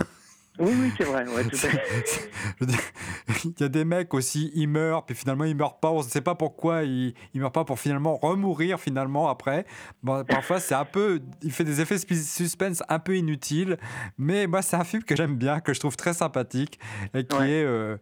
[0.59, 1.27] Oui, oui, c'est vrai.
[1.27, 2.65] Ouais, tout à
[3.45, 6.07] il y a des mecs aussi, ils meurent, puis finalement ils meurent pas, on ne
[6.07, 9.65] sait pas pourquoi ils, ils meurent pas pour finalement remourir finalement après.
[10.03, 13.77] Bon, parfois c'est un peu, il fait des effets suspense un peu inutiles,
[14.17, 16.79] mais moi c'est un film que j'aime bien, que je trouve très sympathique
[17.13, 17.49] et qui Ouais.
[17.49, 17.63] est...
[17.65, 17.97] euh,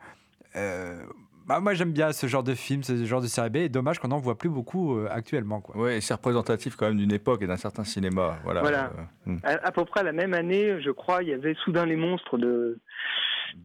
[0.57, 1.03] euh,
[1.51, 3.99] bah, moi j'aime bien ce genre de film, ce genre de série B, et dommage
[3.99, 5.59] qu'on n'en voit plus beaucoup euh, actuellement.
[5.59, 5.75] Quoi.
[5.75, 8.37] Ouais, et c'est représentatif quand même d'une époque et d'un certain cinéma.
[8.45, 8.61] Voilà.
[8.61, 8.91] Voilà.
[9.27, 9.37] Euh, hmm.
[9.43, 12.37] À, à peu près la même année, je crois, il y avait Soudain les monstres
[12.37, 12.79] de,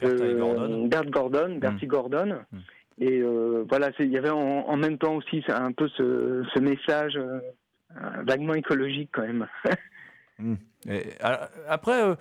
[0.01, 0.87] Gordon.
[0.89, 2.41] Bert Gordon, Bertie Gordon.
[2.51, 2.59] Mm.
[2.99, 6.59] Et euh, voilà, il y avait en, en même temps aussi un peu ce, ce
[6.59, 7.17] message
[8.25, 9.47] vaguement écologique quand même.
[10.89, 12.15] Et, alors, après, euh,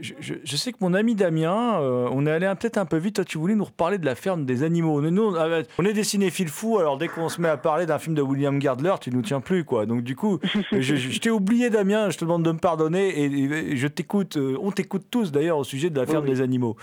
[0.00, 2.96] je, je- je sais que mon ami Damien, euh, on est allé peut-être un peu
[2.96, 3.16] vite.
[3.16, 5.00] Toi, tu voulais nous reparler de la ferme des animaux.
[5.00, 7.98] Nous, ah, on est des cinéphiles fous, alors dès qu'on se met à parler d'un
[7.98, 9.84] film de William Gardler, tu nous tiens plus, quoi.
[9.86, 10.38] Donc, du coup,
[10.72, 12.10] je, t'ai oublié, Damien.
[12.10, 13.24] Je te demande de me pardonner et,
[13.72, 14.36] et je t'écoute.
[14.36, 16.30] euh, on t'écoute tous d'ailleurs au sujet de la ferme oui.
[16.30, 16.76] des animaux.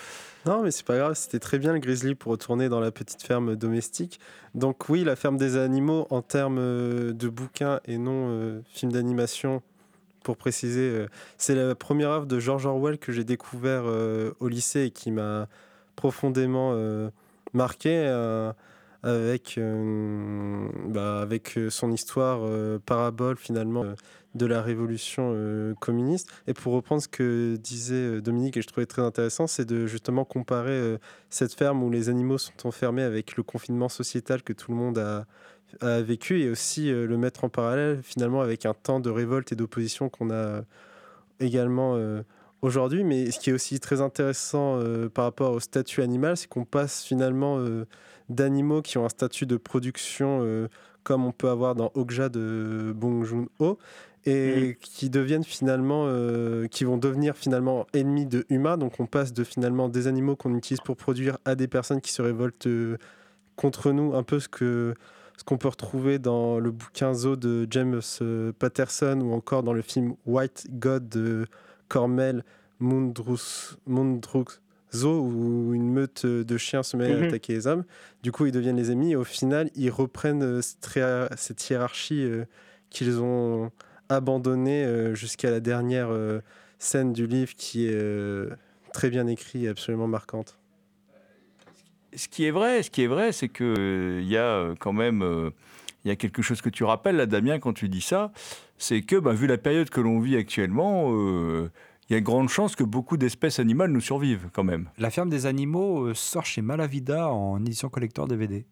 [0.46, 3.22] Non, mais c'est pas grave, c'était très bien le grizzly pour retourner dans la petite
[3.22, 4.20] ferme domestique.
[4.56, 8.92] Donc oui, la ferme des animaux en termes euh, de bouquins et non euh, film
[8.92, 9.62] d'animation,
[10.24, 11.08] pour préciser, euh,
[11.38, 15.12] c'est la première œuvre de George Orwell que j'ai découvert euh, au lycée et qui
[15.12, 15.48] m'a
[15.96, 17.10] profondément euh,
[17.54, 18.08] marqué
[19.04, 19.60] avec,
[20.88, 21.28] bah,
[21.70, 22.48] son histoire
[22.86, 23.84] parabole finalement
[24.36, 26.30] de la révolution communiste.
[26.48, 30.24] Et pour reprendre ce que disait Dominique, et je trouvais très intéressant, c'est de justement
[30.24, 30.98] comparer
[31.30, 34.98] cette ferme où les animaux sont enfermés avec le confinement sociétal que tout le monde
[34.98, 35.26] a,
[35.80, 39.52] a vécu et aussi euh, le mettre en parallèle finalement avec un temps de révolte
[39.52, 40.62] et d'opposition qu'on a
[41.40, 42.22] également euh,
[42.62, 43.04] aujourd'hui.
[43.04, 46.66] Mais ce qui est aussi très intéressant euh, par rapport au statut animal, c'est qu'on
[46.66, 47.86] passe finalement euh,
[48.30, 50.68] d'animaux qui ont un statut de production euh,
[51.04, 53.78] comme on peut avoir dans Okja de Bong Joon-ho
[54.26, 56.08] et qui deviennent finalement
[56.70, 58.78] qui vont devenir finalement ennemis de humains.
[58.78, 62.12] Donc on passe de finalement des animaux qu'on utilise pour produire à des personnes qui
[62.12, 62.68] se révoltent
[63.56, 64.14] contre nous.
[64.14, 64.94] Un peu ce que
[65.42, 69.74] ce qu'on peut retrouver dans le bouquin Zo de James euh, Patterson ou encore dans
[69.74, 71.48] le film White God de
[71.88, 72.44] Cormel
[72.80, 74.60] Mundrus Mundrux
[74.94, 77.24] Zo où une meute de chiens se met Mhm.
[77.24, 77.86] à attaquer les hommes
[78.22, 81.68] du coup ils deviennent les ennemis et au final ils reprennent euh, cette hiér- cette
[81.68, 82.46] hiérarchie euh,
[82.92, 83.72] qu'ils ont
[84.10, 86.10] abandonné euh, jusqu'à la dernière
[86.78, 88.48] scène du livre qui est
[88.94, 90.60] très bien écrit et absolument marquante.
[92.14, 94.76] Ce qui est vrai, ce qui est vrai, c'est que euh, il y a euh,
[94.80, 95.50] quand même euh,
[96.04, 98.32] il y a quelque chose que tu rappelles là, Damien, quand tu dis ça,
[98.78, 101.70] c'est que bah, vu la période que l'on vit actuellement, euh,
[102.10, 104.90] il y a de grandes chances que beaucoup d'espèces animales nous survivent quand même.
[104.98, 108.66] La ferme des animaux euh, sort chez Malavida en édition collector DVD.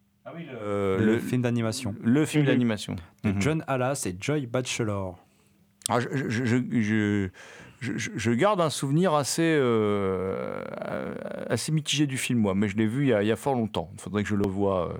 [0.62, 1.94] Euh, le, le, film d'animation.
[2.04, 2.48] le film Mhm.
[2.50, 2.96] d'animation.
[3.24, 3.40] De Mhm.
[3.42, 5.18] John Hallas et Joy Batchelor.
[5.88, 7.28] Ah, je, je- je-
[7.80, 10.62] je- garde un souvenir assez, euh,
[11.48, 13.36] assez mitigé du film, moi, mais je l'ai vu il y, a, il y a
[13.36, 13.90] fort longtemps.
[13.94, 14.90] Il faudrait que je le voie.
[14.90, 14.94] euh,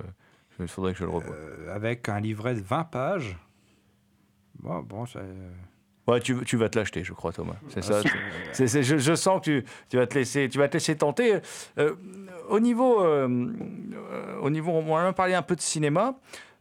[0.59, 1.33] il faudrait que je le revoie.
[1.35, 3.37] euh, avec un livret de 20 pages.
[4.59, 5.05] Bon, bon,
[6.07, 7.55] Ouais, tu, tu vas te l'acheter, je crois, Thomas.
[7.69, 8.67] C'est Ah, ça.
[8.67, 11.35] c'est- je, je sens que tu, tu vas te laisser, tu vas te laisser tenter.
[11.77, 11.93] Euh,
[12.49, 13.47] au niveau, euh,
[14.41, 16.15] au niveau, on va parler un peu de cinéma.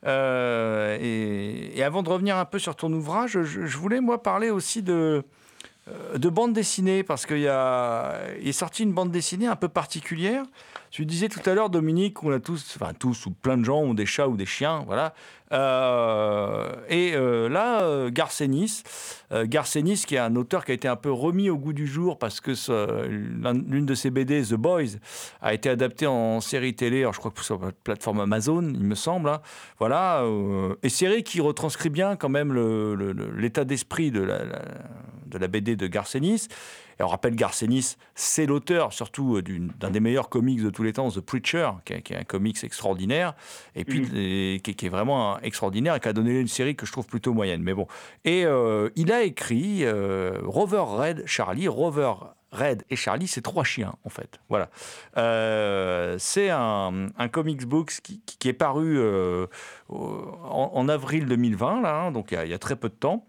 [0.06, 4.22] Euh, et, et avant de revenir un peu sur ton ouvrage, je, je voulais moi
[4.22, 5.24] parler aussi de
[6.16, 9.68] de bande dessinée parce qu'il y a il est sorti une bande dessinée un peu
[9.68, 10.44] particulière.
[10.90, 13.79] Tu disais tout à l'heure, Dominique, qu'on a tous, enfin tous ou plein de gens
[13.79, 15.14] ont des chats ou des chiens, voilà.
[15.53, 18.83] Euh, et euh, là, euh, Garcenis,
[19.31, 21.87] euh, Garcenis, qui est un auteur qui a été un peu remis au goût du
[21.87, 22.53] jour parce que
[23.09, 24.98] l'une de ses BD, The Boys,
[25.40, 28.83] a été adaptée en série télé, alors je crois que sur la plateforme Amazon, il
[28.85, 29.29] me semble.
[29.29, 29.40] hein.
[29.79, 32.53] Voilà, euh, et série qui retranscrit bien quand même
[33.37, 34.62] l'état d'esprit de la, la-
[35.26, 36.48] de la BD de Garcenis.
[37.00, 40.92] Et on rappelle Garcenis, c'est l'auteur surtout euh, d'un des meilleurs comics de tous les
[40.92, 43.34] temps, The Preacher, qui est, qui est un comics extraordinaire,
[43.74, 46.84] et puis et qui, qui est vraiment extraordinaire et qui a donné une série que
[46.84, 47.62] je trouve plutôt moyenne.
[47.62, 47.86] Mais bon,
[48.26, 52.12] et euh, il a écrit euh, Rover Red, Charlie, Rover
[52.52, 54.38] Red et Charlie, c'est trois chiens en fait.
[54.50, 54.68] Voilà.
[55.16, 59.46] Euh, c'est un, un comics book qui, est paru euh,
[59.88, 62.94] en avril 2020, là, hein, donc il y, a, il y a très peu de
[62.94, 63.24] temps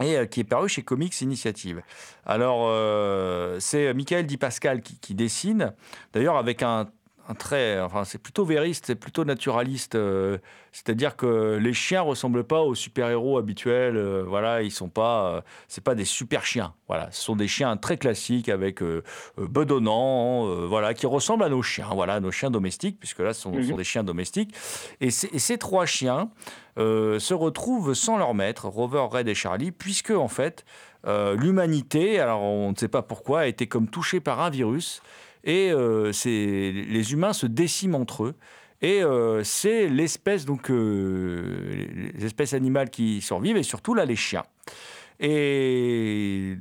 [0.00, 1.82] et euh, qui est paru chez Comics Initiative.
[2.24, 5.72] Alors, euh, c'est Michael Di Pascal qui dessine,
[6.12, 6.88] d'ailleurs avec un,
[7.30, 9.94] un trait, enfin c'est plutôt vériste, c'est plutôt naturaliste.
[9.94, 10.38] euh,
[10.72, 13.96] C'est-à-dire que les chiens ressemblent pas aux super-héros habituels.
[13.96, 16.74] euh, voilà, ils sont pas, euh, c'est pas des super chiens.
[16.88, 19.02] Voilà, ce sont des chiens très classiques avec euh,
[19.38, 21.88] bedonnants, voilà, qui ressemblent à nos chiens.
[21.92, 24.54] Voilà, à nos chiens domestiques, puisque là ce sont, sont des chiens domestiques.
[25.00, 26.30] Et, ces- et ces trois chiens
[26.76, 30.64] se retrouvent sans leur maître, Rover, Red et Charlie, puisque en fait
[31.36, 35.02] l'humanité, alors on ne sait pas pourquoi, a été comme touchée par un virus
[35.44, 38.34] et euh, les humains se déciment entre eux.
[38.82, 44.16] Et euh, c'est l'espèce donc euh, les espèces animales qui survivent et surtout là les
[44.16, 44.44] chiens.
[45.22, 46.56] Et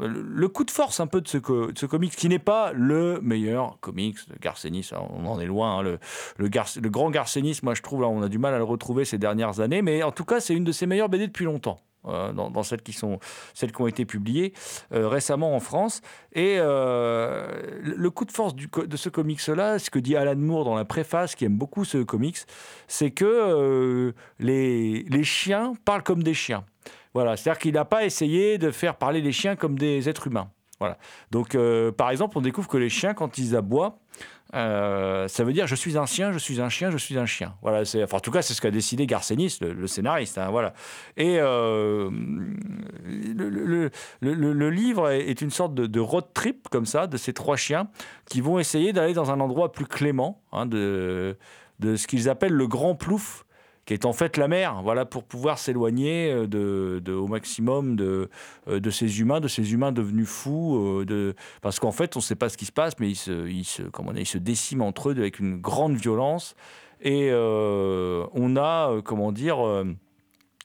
[0.00, 3.78] le coup de force un peu de ce, de comics, qui n'est pas le meilleur
[3.80, 5.80] comics de Garcenis, on en est loin.
[5.80, 5.98] hein,
[6.38, 9.18] le grand Garcenis, moi je trouve, là, on a du mal à le retrouver ces
[9.18, 11.80] dernières années, mais en tout cas c'est une de ses meilleures BD depuis longtemps.
[12.06, 13.18] Euh, dans, celles qui sont
[13.54, 14.52] celles qui ont été publiées
[14.92, 16.00] euh, récemment en France.
[16.32, 17.46] Et euh,
[17.80, 20.84] le coup de force de ce comics là ce que dit Alan Moore dans la
[20.84, 22.38] préface qui aime beaucoup ce comics
[22.88, 26.64] c'est que les, les chiens parlent comme des chiens.
[27.14, 30.50] Voilà, c'est-à-dire qu'il n'a pas essayé de faire parler les chiens comme des êtres humains.
[31.30, 33.98] Donc, euh, par exemple, on découvre que les chiens, quand ils aboient,
[34.54, 37.26] euh, ça veut dire je suis un chien, je suis un chien, je suis un
[37.26, 37.54] chien.
[37.62, 40.38] Voilà, c'est, enfin, en tout cas, c'est ce qu'a décidé Garcenis, le, le scénariste.
[40.38, 40.74] hein, voilà.
[41.16, 42.10] Et euh,
[43.04, 47.88] le, livre est, une sorte de, road trip comme ça de ces trois chiens
[48.26, 51.36] qui vont essayer d'aller dans un endroit plus clément, hein, de
[51.80, 53.44] ce qu'ils appellent le grand plouf
[53.84, 58.30] qui est en fait la mer, voilà, pour pouvoir s'éloigner euh, de, au maximum de,
[58.68, 62.20] euh, de ces humains, de ces humains devenus fous, euh, de, parce qu'en fait, on
[62.20, 64.38] ne sait pas ce qui se passe, mais ils se, ils se, comment ils se
[64.38, 66.54] déciment entre eux avec une grande violence.
[67.04, 69.56] Et on a, comment dire,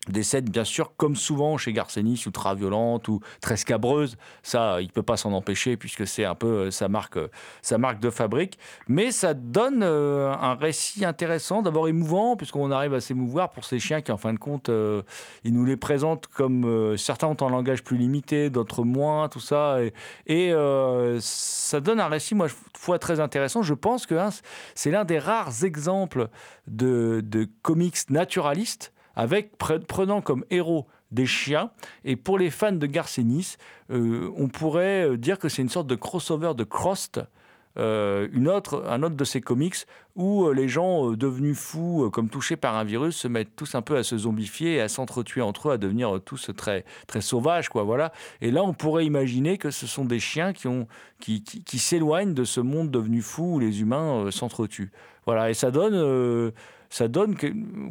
[0.10, 4.18] des scènes, bien sûr, comme souvent chez Garcenis, ultra violentes ou très scabreuses.
[4.44, 7.28] Ça, il ne peut pas s'en empêcher puisque c'est un peu euh, sa marque, euh,
[7.62, 8.58] sa marque de fabrique.
[8.88, 13.80] Mais ça donne euh, un récit intéressant, d'abord émouvant, puisqu'on arrive à s'émouvoir pour ces
[13.80, 15.02] chiens qui, en fin de compte, euh,
[15.44, 19.40] ils nous les présentent comme euh, certains ont un langage plus limité, d'autres moins, tout
[19.40, 19.78] ça.
[20.26, 23.62] Et, euh, ça donne un récit, moi, fois très intéressant.
[23.62, 24.30] Je pense que hein,
[24.76, 26.30] c'est l'un des rares exemples
[26.68, 31.72] de, de comics naturalistes avec pre- prenant comme héros des chiens.
[32.06, 33.58] Et pour les fans de Garcenis,
[33.92, 37.20] euh, on pourrait euh, dire que c'est une sorte de crossover de Crost,
[37.80, 39.76] euh, une autre, un autre de ces comics
[40.16, 43.98] où les gens devenus fous, comme touchés par un virus, se mettent tous un peu
[43.98, 47.70] à se zombifier et à s'entretuer entre eux, à devenir tous très, très sauvages.
[47.70, 48.12] Quoi, voilà.
[48.42, 50.88] Et là, on pourrait imaginer que ce sont des chiens qui, ont,
[51.20, 51.44] qui,
[51.78, 54.92] s'éloignent de ce monde devenu fou où les humains s'entretuent.
[55.28, 56.52] Voilà, et ça donne,
[56.90, 57.36] ça donne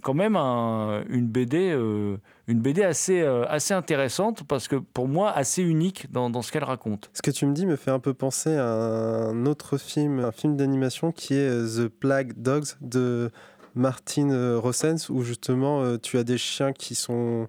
[0.02, 5.08] quand même un- une BD, euh, une BD assez, euh, assez intéressante parce que pour
[5.08, 7.10] moi assez unique dans, ce qu'elle raconte.
[7.12, 10.32] Ce que tu me dis me fait un peu penser à un autre film, un
[10.32, 13.30] film d'animation qui est euh, The Plague Dogs de
[13.74, 17.46] Martin Rossens, où justement tu as des chiens qui sont.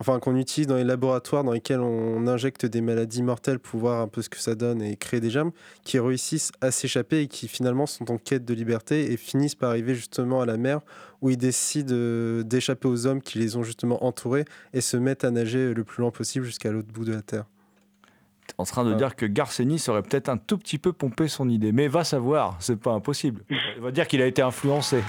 [0.00, 4.00] Enfin, qu'on utilise dans les laboratoires dans lesquels on injecte des maladies mortelles pour voir
[4.00, 5.50] un peu ce que ça donne et créer des germes,
[5.82, 9.70] qui réussissent à s'échapper et qui finalement sont en quête de liberté et finissent par
[9.70, 10.80] arriver justement à la mer
[11.20, 15.24] où ils décident euh, d'échapper aux hommes qui les ont justement entourés et se mettent
[15.24, 17.46] à nager le plus loin possible jusqu'à l'autre bout de la terre.
[18.56, 21.72] En train de dire que Garcenis aurait peut-être un tout petit peu pompé son idée,
[21.72, 23.42] mais va savoir, c'est pas impossible.
[23.76, 25.02] Il va dire qu'il a été influencé.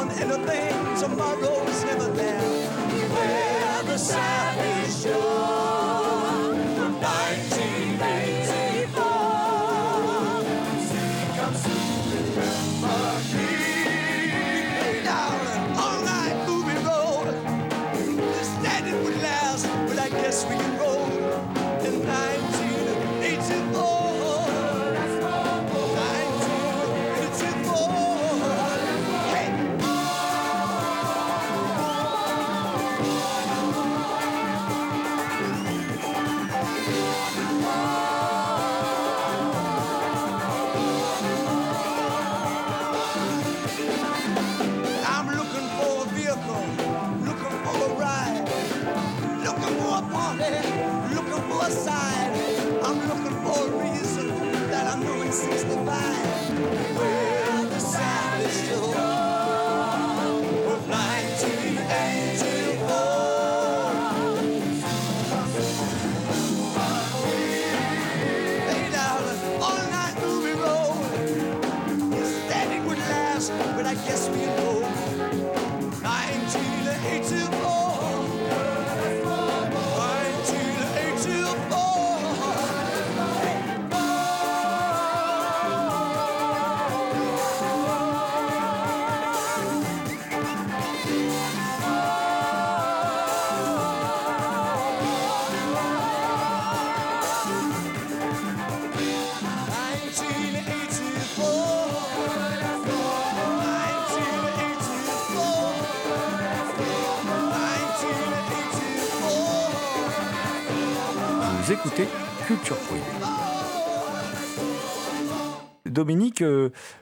[0.00, 0.79] On anything,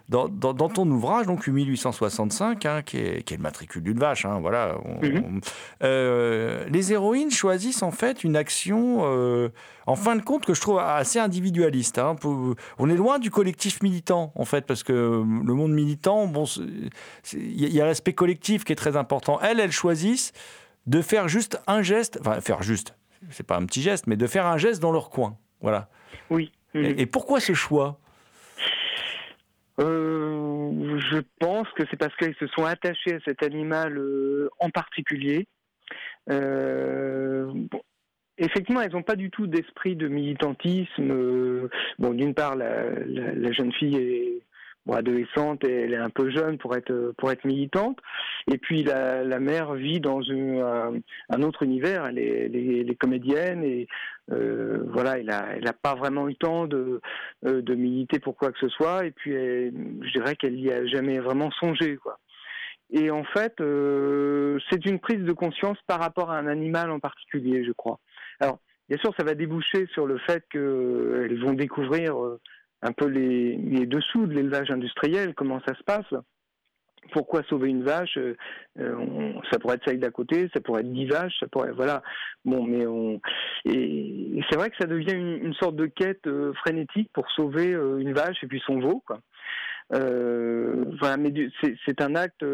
[0.09, 3.99] Dans, dans- dans ton ouvrage, donc 1865, hein, qui, est, qui est le matricule d'une
[3.99, 5.41] vache, hein, voilà, on- on-
[5.82, 9.51] euh, les héroïnes choisissent en fait une action, euh,
[9.86, 11.99] en fin de compte, que je trouve assez individualiste.
[11.99, 16.26] hein, pour- on est loin du collectif militant, en fait, parce que le monde militant,
[16.26, 16.45] bon,
[17.32, 19.39] il y a- l'aspect collectif qui est très important.
[19.43, 20.32] Elles, elles choisissent
[20.86, 22.95] de faire juste un geste, enfin faire juste,
[23.30, 25.36] c'est pas un petit geste, mais de faire un geste dans leur coin.
[25.61, 25.89] Voilà.
[26.30, 26.51] Oui.
[26.74, 27.99] Et, et pourquoi ce choix?
[29.81, 34.70] Euh, je pense que c'est parce qu'ils se sont attachés à cet animal euh, en
[34.70, 35.47] particulier.
[36.31, 37.81] Euh, bon,
[38.39, 41.11] effectivement, elles n'ont pas du tout d'esprit de militantisme.
[41.11, 41.68] euh,
[41.99, 44.43] bon, d'une part, la, la- la jeune fille est
[44.95, 47.99] adolescente elle est un peu jeune pour être pour être militante.
[48.51, 50.61] Et puis la, mère vit dans une,
[51.30, 52.07] un, autre univers.
[52.07, 53.86] Elle est, comédienne et
[54.32, 57.01] euh, voilà, elle n'a elle a pas vraiment eu le temps de,
[57.47, 59.07] euh, de militer pour quoi que ce soit.
[59.07, 61.99] Et puis, je dirais qu'elle n'y a jamais vraiment songé.
[62.91, 67.01] Et en fait, euh, c'est une prise de conscience par rapport à un animal en
[67.01, 68.01] particulier, je crois.
[68.41, 72.41] Alors, bien sûr, ça va déboucher sur le fait qu'elles vont découvrir euh,
[72.83, 76.12] un peu les, les dessous de l'élevage industriel, comment ça se passe.
[77.12, 78.37] Pourquoi sauver une vache Euh,
[78.79, 82.03] euh, Ça pourrait être celle d'à côté, ça pourrait être dix vaches, ça pourrait, voilà.
[82.45, 83.20] Bon, mais on
[83.64, 88.12] et, c'est vrai que ça devient une, sorte de quête euh, frénétique pour sauver une
[88.12, 89.20] vache et puis son veau, quoi.
[89.91, 91.33] Voilà, mais
[91.87, 92.45] c'est un acte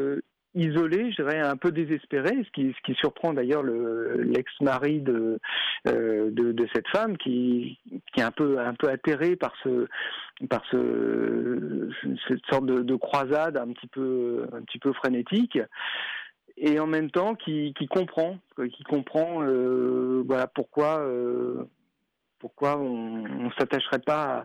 [0.55, 5.39] isolé, je dirais un peu désespéré, ce qui, surprend d'ailleurs le- l'ex-mari de,
[5.89, 7.79] euh, de cette femme qui
[8.17, 9.87] est un peu un peu atterré par ce
[10.49, 11.91] par ce
[12.29, 15.59] cette sorte de, de croisade un petit peu frénétique
[16.57, 18.39] et en même temps qui, comprend
[18.73, 21.65] qui comprend euh, voilà pourquoi euh,
[22.39, 24.45] pourquoi on, on s'attacherait pas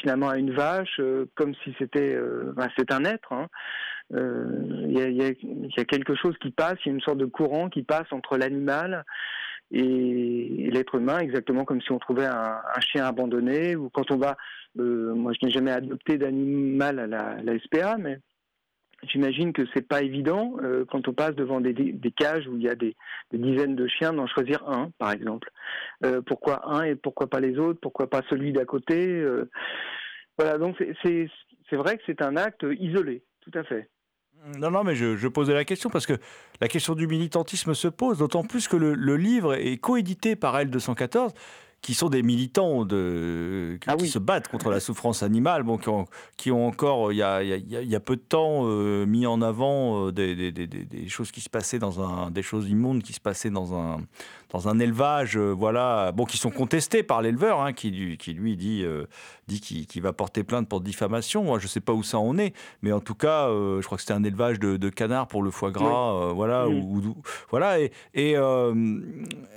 [0.00, 0.98] finalement à une vache
[1.34, 2.18] comme si c'était
[2.90, 3.48] un être hein.
[4.12, 7.00] Euh, il y, a, il y a- quelque chose qui passe il y a une
[7.00, 9.04] sorte de courant qui passe entre l'animal
[9.70, 14.36] et, l'être humain exactement comme si on trouvait un, chien abandonné ou quand on va
[14.80, 18.18] euh, moi je n'ai jamais adopté d'animal à la, SPA mais
[19.08, 21.72] J'imagine que c'est pas évident euh, quand on passe devant des,
[22.14, 22.94] cages où il y a des,
[23.32, 25.50] dizaines de chiens d'en choisir un, par exemple.
[26.04, 27.80] Euh, pourquoi un et pourquoi pas les autres?
[27.80, 29.06] Pourquoi pas celui d'à côté?
[29.08, 29.48] Euh,
[30.36, 31.30] Voilà, donc c'est
[31.72, 33.88] vrai que c'est un acte isolé, tout à fait.
[34.58, 36.14] Non, non, mais je, je posais la question parce que
[36.60, 40.56] la question du militantisme se pose, d'autant plus que le, le livre est coédité par
[40.58, 41.30] L214,
[41.82, 45.88] qui sont des militants de, qui, qui se battent contre la souffrance animale, bon, qui,
[45.88, 49.40] ont, qui ont encore, il y a, y y peu de temps, euh, mis en
[49.42, 52.68] avant euh, des, des- des- des- des choses qui se passaient dans un, des choses
[52.68, 53.98] immondes qui se passaient dans un,
[54.52, 58.32] dans un élevage, euh, voilà, bon, qui sont contestés par l'éleveur, hein, qui, lui- qui
[58.32, 59.04] lui dit, euh,
[59.46, 61.44] dit qu'il va porter plainte pour diffamation.
[61.44, 63.86] Moi, je ne sais pas où ça en est, mais en tout cas, euh, je
[63.86, 66.82] crois que c'était un élevage de, de canards pour le foie gras, voilà, Oui.
[67.50, 67.80] voilà.
[67.80, 68.36] Et, et,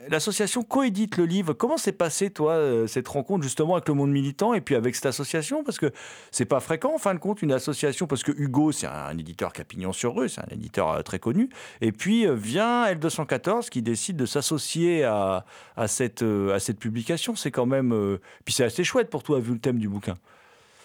[0.09, 1.53] l'association coédite le livre.
[1.53, 5.05] Comment s'est passé, toi, cette rencontre justement avec le monde militant et puis avec cette
[5.07, 5.63] association?
[5.63, 5.91] Parce que
[6.31, 9.53] c'est pas fréquent, en fin de compte, une association, parce que Hugo, c'est un éditeur
[9.53, 11.49] capignon sur rue, c'est un éditeur très connu.
[11.81, 17.35] Et puis vient L214 qui décide de s'associer à, à, cette, euh, à cette publication.
[17.35, 17.93] C'est quand même.
[17.93, 20.15] euh, Puis c'est assez chouette pour toi, vu le thème du bouquin.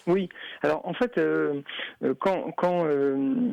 [0.07, 0.27] Oui,
[0.63, 1.61] alors en fait, euh,
[2.19, 2.87] quand, quand,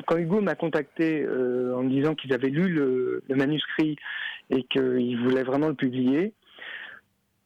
[0.07, 3.97] quand Hugo m'a contacté en me disant qu'ils avaient lu le, manuscrit
[4.49, 6.33] et qu'ils voulaient vraiment le publier,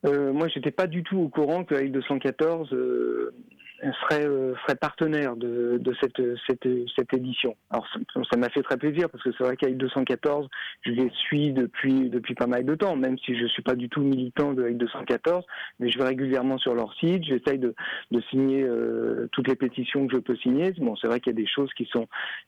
[0.04, 3.34] moi j'étais pas du tout au courant que L214 euh,
[3.82, 7.56] serait, euh, serait partenaire de, cette, cette, cette édition.
[7.70, 7.86] Alors
[8.30, 10.48] ça m'a fait très plaisir parce que c'est vrai qu'avec 214,
[10.82, 13.88] je les suis depuis, depuis pas mal de temps, même si je suis pas du
[13.88, 15.44] tout militant de avec 214,
[15.78, 17.74] mais je vais régulièrement sur leur site, j'essaye de,
[18.10, 20.72] de signer euh, toutes les pétitions que je peux signer.
[20.78, 22.06] Bon, c'est vrai qu'il y a des choses qui sont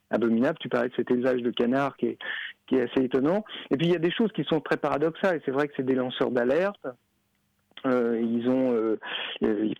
[0.09, 0.57] abominables.
[0.59, 2.17] Tu parlais de cet élevage de canards qui est,
[2.67, 3.43] qui est assez étonnant.
[3.71, 5.41] Et puis il y a des choses qui sont très paradoxales.
[5.45, 6.85] C'est vrai que c'est des lanceurs d'alerte.
[7.85, 8.62] Euh, ils ont,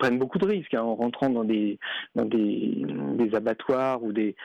[0.03, 1.79] prennent beaucoup de risques hein, en rentrant dans des
[2.15, 4.35] dans des, abattoirs ou des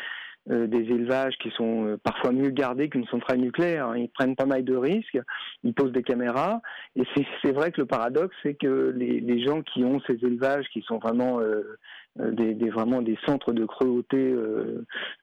[0.51, 3.89] euh, des élevages qui sont euh, parfois mieux gardés qu'une centrale nucléaire.
[3.89, 3.99] hein.
[3.99, 5.19] Ils prennent pas mal de risques,
[5.65, 6.63] ils posent des caméras,
[6.95, 7.03] et
[7.43, 10.99] c'est vrai que le paradoxe, c'est que les, gens qui ont ces élevages, qui sont
[10.99, 11.79] vraiment euh,
[12.17, 14.35] des, centres de cruauté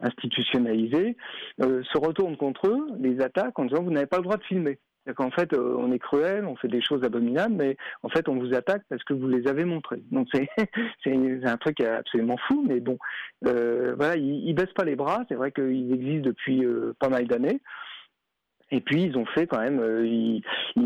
[0.02, 1.16] institutionnalisés,
[1.60, 4.78] se retournent contre eux, les attaquent en disant vous n'avez pas le droit de filmer.
[5.06, 8.28] C'est-à-dire qu'en fait, euh, on est cruel, on fait des choses abominables, mais en fait,
[8.28, 10.02] on vous attaque parce que vous les avez montrés.
[10.12, 10.28] Donc
[11.04, 12.98] c'est un truc absolument fou, mais bon,
[13.46, 15.24] euh, voilà, ils, ils baissent pas les bras.
[15.30, 17.62] C'est vrai qu'ils existent depuis euh, pas mal d'années.
[18.72, 20.44] Et puis ils ont fait quand même, euh, ils,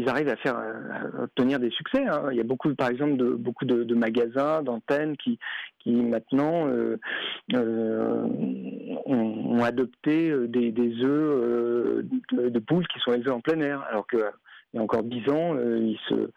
[0.07, 2.05] arrivent à faire à obtenir des succès.
[2.05, 2.27] hein.
[2.31, 5.39] Il y a beaucoup, par exemple, de beaucoup de, magasins, d'antennes qui
[5.85, 6.97] maintenant euh,
[7.53, 8.25] euh,
[9.05, 10.71] ont, adopté euh, des,
[11.03, 14.17] œufs euh, de, poules qui sont élevés en plein air, alors que
[14.73, 16.29] il y a encore dix ans, euh, ils se,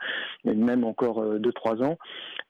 [0.50, 1.98] même encore euh, deux trois ans,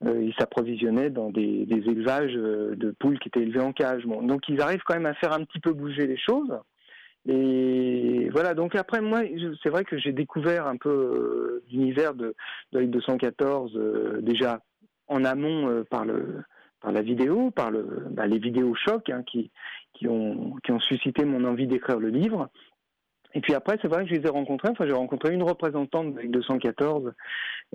[0.05, 4.05] euh, ils s'approvisionnaient dans des, élevages euh, de poules qui étaient élevées en cage.
[4.05, 6.53] Donc ils arrivent quand même à faire un petit peu bouger les choses.
[7.29, 9.21] Et voilà, donc après, moi,
[9.63, 12.35] c'est vrai que j'ai découvert un peu euh, l'univers de,
[12.73, 14.61] de la 214 euh, déjà
[15.07, 16.43] en amont euh, par, le,
[16.81, 19.51] par la vidéo, par le, bah, les vidéos chocs hein, qui,
[19.95, 22.49] qui, ont, qui ont suscité mon envie d'écrire le livre.
[23.35, 24.69] Et puis après, c'est vrai que je les ai rencontrés.
[24.69, 27.13] Enfin, j'ai rencontré une représentante avec 214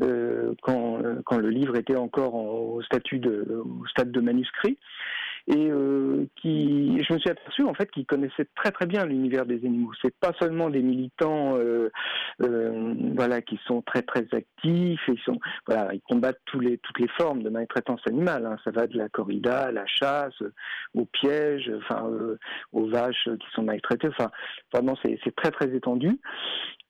[0.04, 4.78] euh, quand, quand le livre était encore en- au statut de, au stade de manuscrit,
[5.48, 9.46] et euh, qui, je me suis aperçu en fait qu'ils connaissaient très très bien l'univers
[9.46, 9.92] des animaux.
[10.02, 11.90] C'est pas seulement des militants, euh,
[12.44, 15.00] euh, voilà, qui sont très très actifs.
[15.08, 18.46] Ils combattent toutes les formes de maltraitance animale.
[18.46, 18.58] hein.
[18.66, 20.54] Ça va de la corrida, à la chasse, euh,
[20.94, 22.10] au piège, enfin,
[22.74, 24.10] aux vaches qui sont maltraitées.
[24.10, 24.30] Enfin,
[24.74, 26.20] vraiment, c'est très très étendu.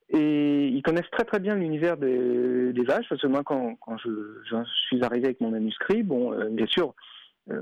[0.10, 5.04] Et ils connaissent très très bien l'univers des, vaches, parce que moi, quand, je, suis
[5.04, 6.96] arrivé avec mon manuscrit, bon, bien sûr,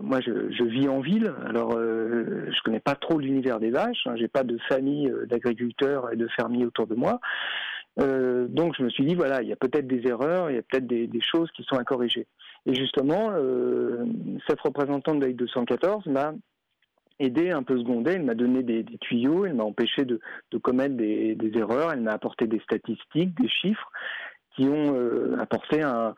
[0.02, 4.06] moi, je, vis en ville, alors euh, je connais pas trop l'univers des vaches.
[4.06, 7.20] Hein, J'ai pas de famille euh, d'agriculteurs et de fermiers autour de moi,
[8.00, 10.60] Euh, donc je me suis dit voilà, il y a peut-être des erreurs, il y
[10.60, 12.28] a peut-être des, choses qui sont à corriger.
[12.66, 14.06] Et justement, euh,
[14.48, 16.34] cette représentante de la 214 m'a
[17.20, 20.20] aidé, un peu secondé, elle m'a donné des, tuyaux, elle m'a empêché de,
[20.62, 23.90] commettre des, erreurs, elle m'a apporté des statistiques, des chiffres
[24.56, 26.16] qui ont euh, apporté un,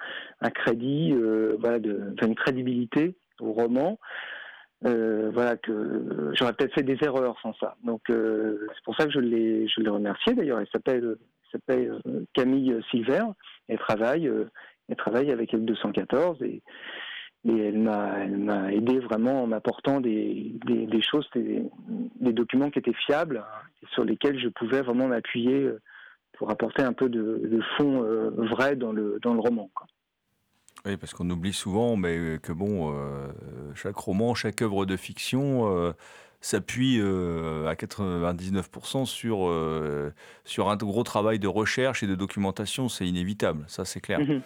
[0.54, 4.00] crédit, euh, voilà, une crédibilité au roman.
[4.86, 7.76] Euh, voilà que j'aurais peut-être fait des erreurs sans ça.
[7.84, 10.60] Donc euh, c'est pour ça que je l'ai je l'ai remercié d'ailleurs.
[10.60, 13.24] Elle s'appelle elle s'appelle euh, Camille Silver.
[13.68, 14.46] Elle travaille euh,
[14.90, 16.62] elle travaille avec elle 214 et
[17.46, 22.94] elle m'a elle m'a aidé vraiment en m'apportant des, des, choses des, documents qui étaient
[22.94, 23.44] fiables
[23.82, 25.82] et sur lesquels je pouvais vraiment m'appuyer euh,
[26.34, 29.70] pour apporter un peu de, fond euh, vrai dans le dans le roman.
[30.88, 33.28] Oui, parce qu'on oublie souvent mais que bon, euh,
[33.76, 35.92] chaque roman, chaque œuvre de fiction euh,
[36.40, 40.14] s'appuie euh, à 99% sur, euh,
[40.46, 42.90] sur un gros travail de recherche et de documentation.
[42.90, 44.20] C'est inévitable, ça c'est clair.
[44.20, 44.42] Mhm.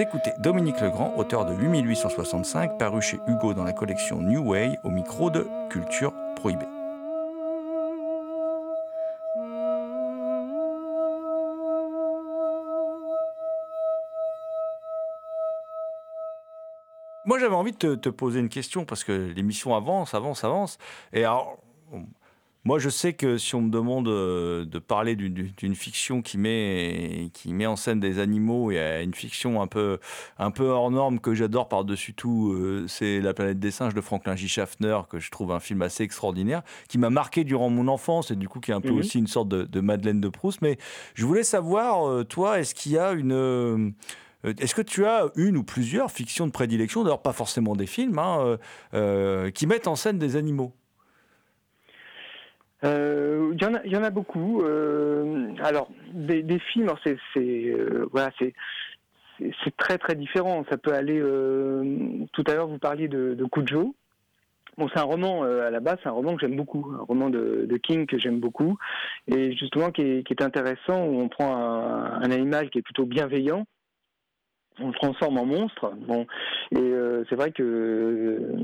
[0.00, 4.88] Écoutez Dominique Legrand, auteur de 8865, paru chez Hugo dans la collection New Way, au
[4.88, 6.64] micro de Culture Prohibée.
[17.26, 20.78] Moi, j'avais envie de te, te poser une question parce que l'émission avance, avance, avance.
[21.12, 21.58] Et alors,
[22.64, 27.30] moi, je sais que si on me demande euh, de parler d'une- fiction qui met,
[27.32, 29.98] qui met en scène des animaux et une fiction un peu,
[30.38, 34.00] un peu hors norme que j'adore par-dessus tout, euh, c'est La planète des singes de
[34.02, 34.46] Franklin J.
[34.48, 38.36] Schaffner, que je trouve un film assez extraordinaire, qui m'a marqué durant mon enfance et
[38.36, 38.98] du coup qui est un peu Mhm.
[38.98, 40.60] aussi une sorte de, de Madeleine de Proust.
[40.60, 40.76] Mais
[41.14, 43.94] je voulais savoir, euh, toi, est-ce qu'il y a une.
[44.44, 48.18] est-ce que tu as une ou plusieurs fictions de prédilection, d'ailleurs pas forcément des films,
[48.18, 48.58] hein,
[48.94, 50.74] euh, qui mettent en scène des animaux?
[52.84, 54.62] Euh, Il y, en a- il y en a beaucoup.
[54.62, 58.54] Euh, alors, des, films, c'est euh, voilà, c'est
[59.76, 60.64] très très différent.
[60.70, 61.18] Ça peut aller.
[61.20, 63.94] euh, tout à l'heure, vous parliez de, de Cujo.
[64.78, 67.02] Bon, c'est un roman euh, à la base, c'est un roman que j'aime beaucoup, un
[67.02, 68.78] roman de, King que j'aime beaucoup,
[69.26, 73.66] et justement qui est, intéressant où on prend un, animal qui est plutôt bienveillant,
[74.78, 75.92] on le transforme en monstre.
[76.06, 76.26] Bon,
[76.70, 78.56] et euh, c'est vrai que euh,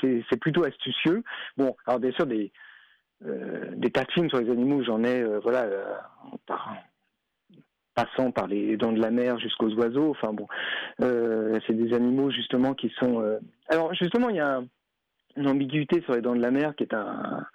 [0.00, 1.24] c'est- c'est plutôt astucieux.
[1.56, 2.73] Bon, alors bien sûr des euh,
[3.22, 5.84] des tas de films sur les animaux, j'en ai, euh, voilà, euh,
[7.94, 10.10] passant par les dents de la mer jusqu'aux oiseaux.
[10.10, 10.46] Enfin bon,
[11.00, 13.20] euh, c'est des animaux justement qui sont.
[13.20, 13.38] euh,
[13.68, 14.66] Alors justement, il y a un-
[15.36, 17.46] une ambiguïté sur les dents de la mer qui est un,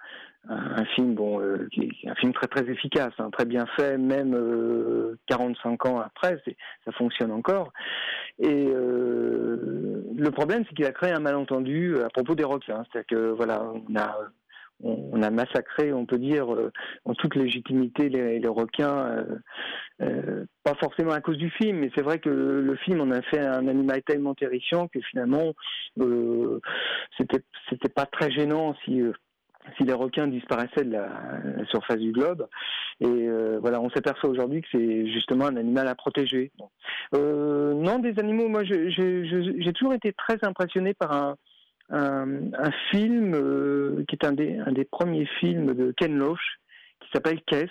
[0.94, 4.34] film bon, euh, qui est un film très très efficace, hein, très bien fait, même
[4.34, 6.42] euh, 45 ans après,
[6.84, 7.72] ça fonctionne encore.
[8.38, 12.82] Et euh, le problème, c'est qu'il a créé un malentendu à propos des requins.
[12.90, 14.16] C'est-à-dire que voilà, on a
[14.82, 16.72] on on a massacré, on peut dire, euh,
[17.04, 19.24] en toute légitimité les, requins, euh,
[20.02, 23.22] euh, pas forcément à cause du film, mais c'est vrai que le film en a
[23.22, 25.52] fait un animal tellement terrifiant que finalement,
[25.98, 26.60] euh,
[27.18, 29.02] c'était pas très gênant si
[29.80, 31.08] les requins disparaissaient de la,
[31.70, 32.48] surface du globe.
[33.00, 33.28] Et
[33.60, 36.50] voilà, on s'aperçoit aujourd'hui que c'est justement un animal à protéger.
[37.12, 41.36] Non, des animaux, moi, j'ai toujours été très impressionné par un,
[41.90, 46.60] un, film euh, qui est un des, premiers films de Ken Loach,
[47.00, 47.70] qui s'appelle Kess,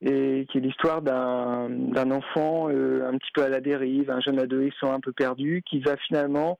[0.00, 4.38] et qui est l'histoire d'un enfant euh, un petit peu à la dérive, un jeune
[4.38, 6.58] adolescent un peu perdu, qui va finalement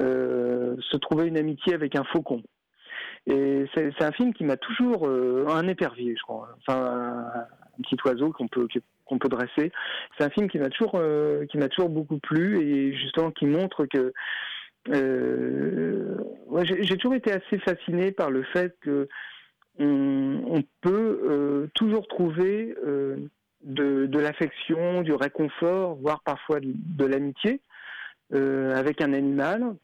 [0.00, 2.42] euh, se trouver une amitié avec un faucon.
[3.26, 6.48] Et c'est un film qui m'a toujours un épervier, je crois.
[6.60, 8.66] Enfin, un, petit oiseau qu'on peut
[9.04, 9.72] qu'on peut dresser.
[10.16, 11.00] C'est un film qui m'a toujours
[11.50, 14.14] qui m'a toujours beaucoup plu et justement qui montre que
[14.88, 16.16] euh,
[16.62, 19.08] j'ai toujours été assez fasciné par le fait que
[19.78, 23.16] on, on peut euh, toujours trouver euh,
[23.62, 27.60] de, l'affection, du réconfort, voire parfois de, l'amitié
[28.32, 29.74] avec un animal.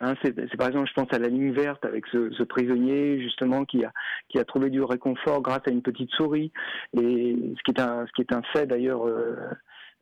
[0.00, 3.84] Hein, c'est par exemple, je pense à la ligne verte avec ce, prisonnier justement qui
[3.84, 6.52] a trouvé du réconfort grâce à une petite souris
[6.96, 9.06] et ce qui est un fait d'ailleurs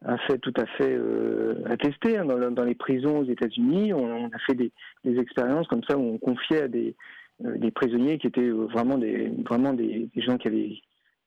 [0.04, 3.92] un fait tout à fait euh, attesté hein, dans, les prisons aux États-Unis.
[3.92, 4.72] On, a fait des,
[5.04, 6.94] des expériences comme ça où on confiait à des
[7.44, 10.80] euh, des prisonniers qui étaient euh, vraiment des vraiment des, gens qui avaient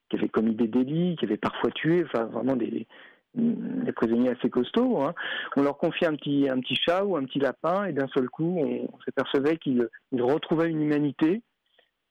[0.10, 2.88] qui avaient commis des délits, qui avaient parfois tué, enfin vraiment des
[3.34, 5.02] des prisonniers assez costauds.
[5.02, 5.14] Hein.
[5.56, 8.30] On leur confiait un petit, un petit chat ou un petit lapin et d'un seul
[8.30, 11.42] coup, on, s'apercevait qu'ils ils retrouvaient une humanité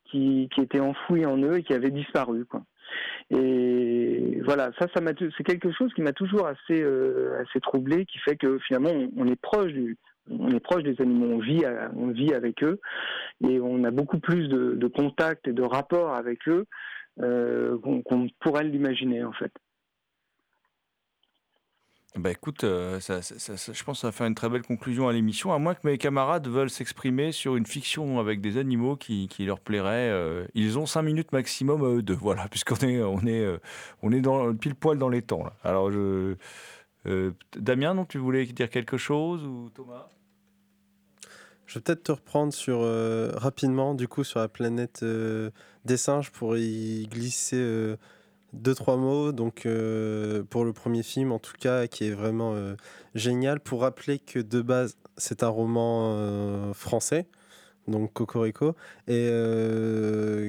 [0.06, 2.46] qui, qui était enfouie en eux et qui avait disparu.
[2.46, 2.62] Quoi.
[3.31, 8.05] Et voilà, ça, ça m'a, c'est quelque chose qui m'a toujours assez, euh, assez troublé,
[8.07, 9.97] qui fait que finalement, on, est proche du,
[10.28, 12.81] on est proche des animaux, on vit, à- on vit avec eux
[13.49, 16.66] et on a beaucoup plus de, de contacts et de rapports avec eux
[17.20, 19.53] euh, qu'on pourrait l'imaginer en fait.
[22.16, 25.12] Bah écoute, euh, ça- je pense que ça va faire une très belle conclusion à
[25.12, 29.28] l'émission, à moins que mes camarades veulent s'exprimer sur une fiction avec des animaux qui,
[29.38, 30.11] leur plairait.
[30.11, 33.58] euh, ils ont cinq minutes maximum à eux deux, voilà, puisqu'on est, on est, euh,
[34.02, 35.44] on est dans, pile poil dans les temps.
[35.62, 35.88] Alors,
[37.56, 40.08] Damien, tu voulais dire quelque chose ou Thomas?
[41.66, 42.80] Je vais peut-être te reprendre sur,
[43.40, 45.04] rapidement, du coup, sur la planète
[45.84, 47.94] des singes pour y glisser
[48.53, 49.32] deux, trois mots.
[49.32, 52.74] Donc, euh, pour le premier film, en tout cas, qui est vraiment euh,
[53.14, 57.26] génial, pour rappeler que de base, c'est un roman euh, français.
[57.88, 58.76] Donc Cocorico,
[59.09, 59.30] et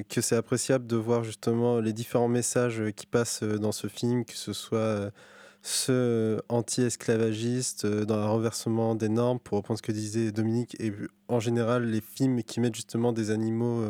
[0.08, 4.36] que c'est appréciable de voir justement les différents messages qui passent dans ce film, que
[4.36, 5.10] ce soit
[5.62, 10.92] ceux anti-esclavagistes, dans le renversement des normes, pour reprendre ce que disait Dominique, et
[11.26, 13.82] en général les films qui mettent justement des animaux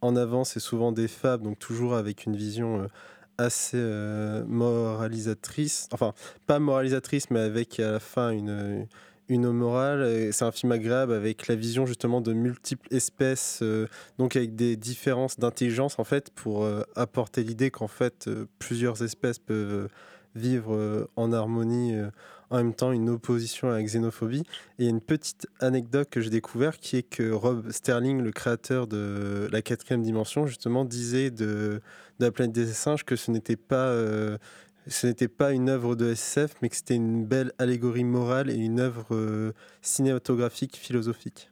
[0.00, 2.88] en avant, c'est souvent des fables, donc toujours avec une vision
[3.38, 6.12] assez euh, moralisatrice, enfin
[6.46, 8.86] pas moralisatrice, mais avec à la fin une,
[9.28, 10.32] une morale.
[10.32, 14.76] C'est un film agréable avec la vision justement de multiples espèces, euh, donc avec des
[14.76, 18.28] différences d'intelligence en fait, pour euh, apporter l'idée qu'en fait
[18.58, 19.88] plusieurs espèces peuvent
[20.34, 21.94] vivre en harmonie
[22.52, 24.42] en même temps une opposition à la xénophobie.
[24.78, 29.48] Et une petite anecdote que j'ai découvert qui est que Rob Sterling, le créateur de
[29.50, 31.80] la quatrième dimension, justement disait de,
[32.18, 34.36] la planète des singes que ce n'était pas euh,
[35.50, 39.52] une œuvre de SF, mais que c'était une belle allégorie morale et une œuvre euh,
[39.80, 41.51] cinématographique philosophique.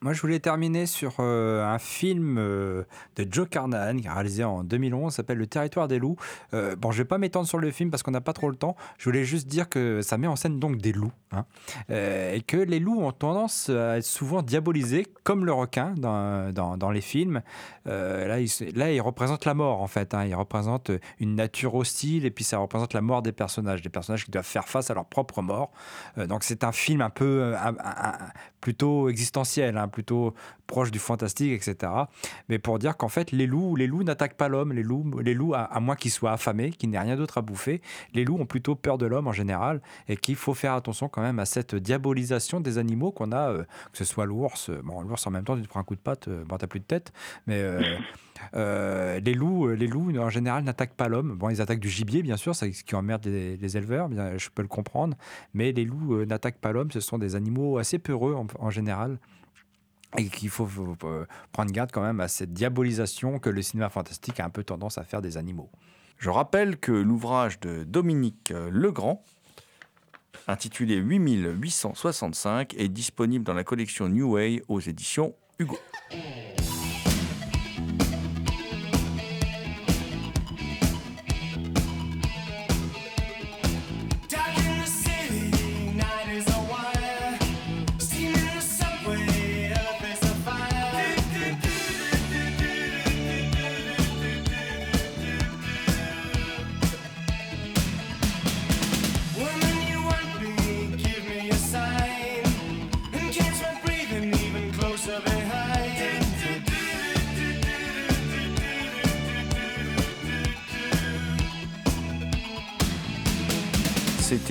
[0.00, 2.84] Moi, je voulais terminer sur euh, un film euh,
[3.16, 6.14] de Joe Carnahan, réalisé en 2011, s'appelle Le Territoire des loups.
[6.54, 8.54] Euh, bon, je vais pas m'étendre sur le film parce qu'on n'a pas trop le
[8.54, 8.76] temps.
[8.98, 11.10] Je voulais juste dire que ça met en scène donc des loups.
[11.30, 11.44] Hein,
[11.90, 16.90] et que les loups ont tendance à être souvent diabolisés, comme le requin dans, dans,
[16.90, 17.42] les films.
[17.84, 20.14] là, ils, là, ils représentent la mort, en fait.
[20.14, 23.82] Hein, ils représentent une nature hostile et puis ça représente la mort des personnages.
[23.82, 25.72] Des personnages qui doivent faire face à leur propre mort.
[26.16, 27.52] donc, c'est un film un peu
[28.60, 29.76] plutôt existentiel.
[29.76, 30.34] Hein, plutôt
[30.68, 31.92] proche du fantastique, etc.
[32.48, 34.72] Mais pour dire qu'en fait, les loups, les loups n'attaquent pas l'homme.
[34.72, 37.80] Les loups, les loups, à, moins qu'ils soient affamés, qu'ils n'aient rien d'autre à bouffer,
[38.14, 41.22] les loups ont plutôt peur de l'homme en général et qu'il faut faire attention quand
[41.22, 43.62] même à cette diabolisation des animaux qu'on a, euh,
[43.92, 44.70] que ce soit l'ours.
[44.84, 46.66] Bon, l'ours en même temps, tu te prends un coup de patte, euh, bon, t'as
[46.66, 47.12] plus de tête,
[47.46, 47.60] mais
[48.54, 51.36] euh, les loups, les loups en général n'attaquent pas l'homme.
[51.36, 54.50] Bon, ils attaquent du gibier, bien sûr, c'est ce qui emmerde les, éleveurs, bien, je
[54.50, 55.16] peux le comprendre.
[55.54, 56.90] Mais les loups n'attaquent pas l'homme.
[56.90, 59.18] Ce sont des animaux assez peureux en général
[60.16, 60.68] et qu'il faut,
[61.04, 64.64] euh, prendre garde quand même à cette diabolisation que le cinéma fantastique a un peu
[64.64, 65.70] tendance à faire des animaux.
[66.16, 69.22] Je rappelle que l'ouvrage de Dominique euh, Legrand,
[70.46, 75.78] intitulé 8865, est disponible dans la collection New Way aux éditions Hugo.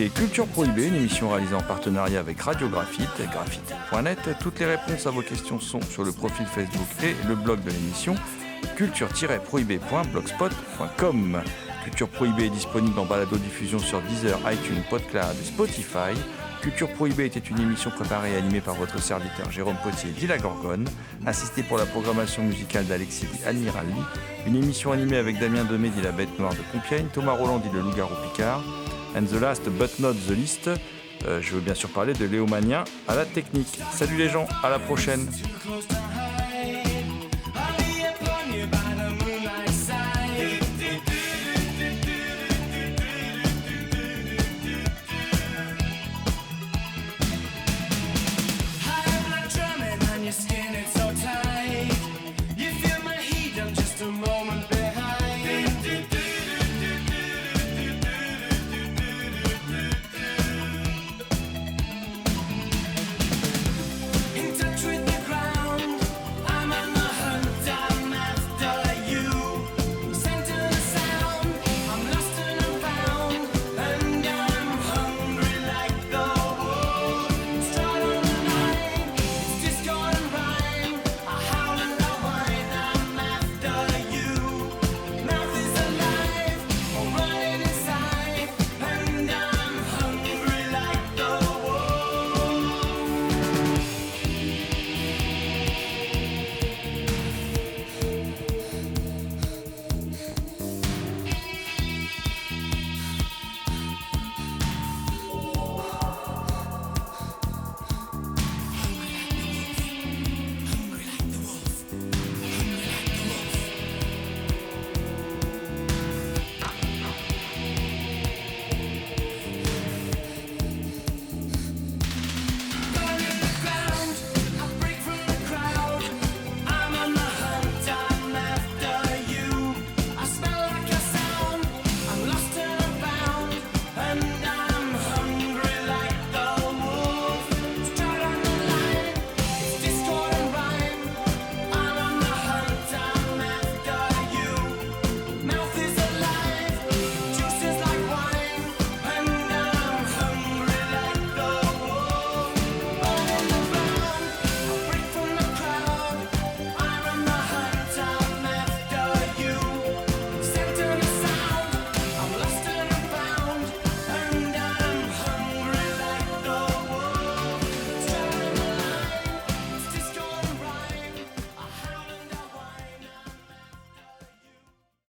[0.06, 4.20] Culture Prohibée, une émission réalisée en partenariat avec Radio Graphite et graphite.net.
[4.40, 7.72] Toutes les réponses à vos questions sont sur le profil Facebook et le blog de
[7.72, 8.14] l'émission
[8.76, 11.42] culture-prohibée.blogspot.com.
[11.84, 16.14] Culture Prohibée est disponible en balado-diffusion sur Deezer, iTunes, PodCloud et Spotify.
[16.62, 20.38] Culture Prohibée était une émission préparée et animée par votre serviteur Jérôme Potier, dit la
[20.38, 20.88] Gorgone,
[21.26, 23.88] assisté pour la programmation musicale d'Alexis Admiral
[24.48, 27.68] une émission animée avec Damien Demé, dit la Bête Noire de Compiègne, Thomas Roland, dit
[27.74, 28.64] le Loup-Garou Picard,
[29.18, 30.70] And the last but not the least,
[31.26, 33.80] euh, je veux bien sûr parler de Léo Mania à la technique.
[33.92, 35.26] Salut les gens, à la prochaine.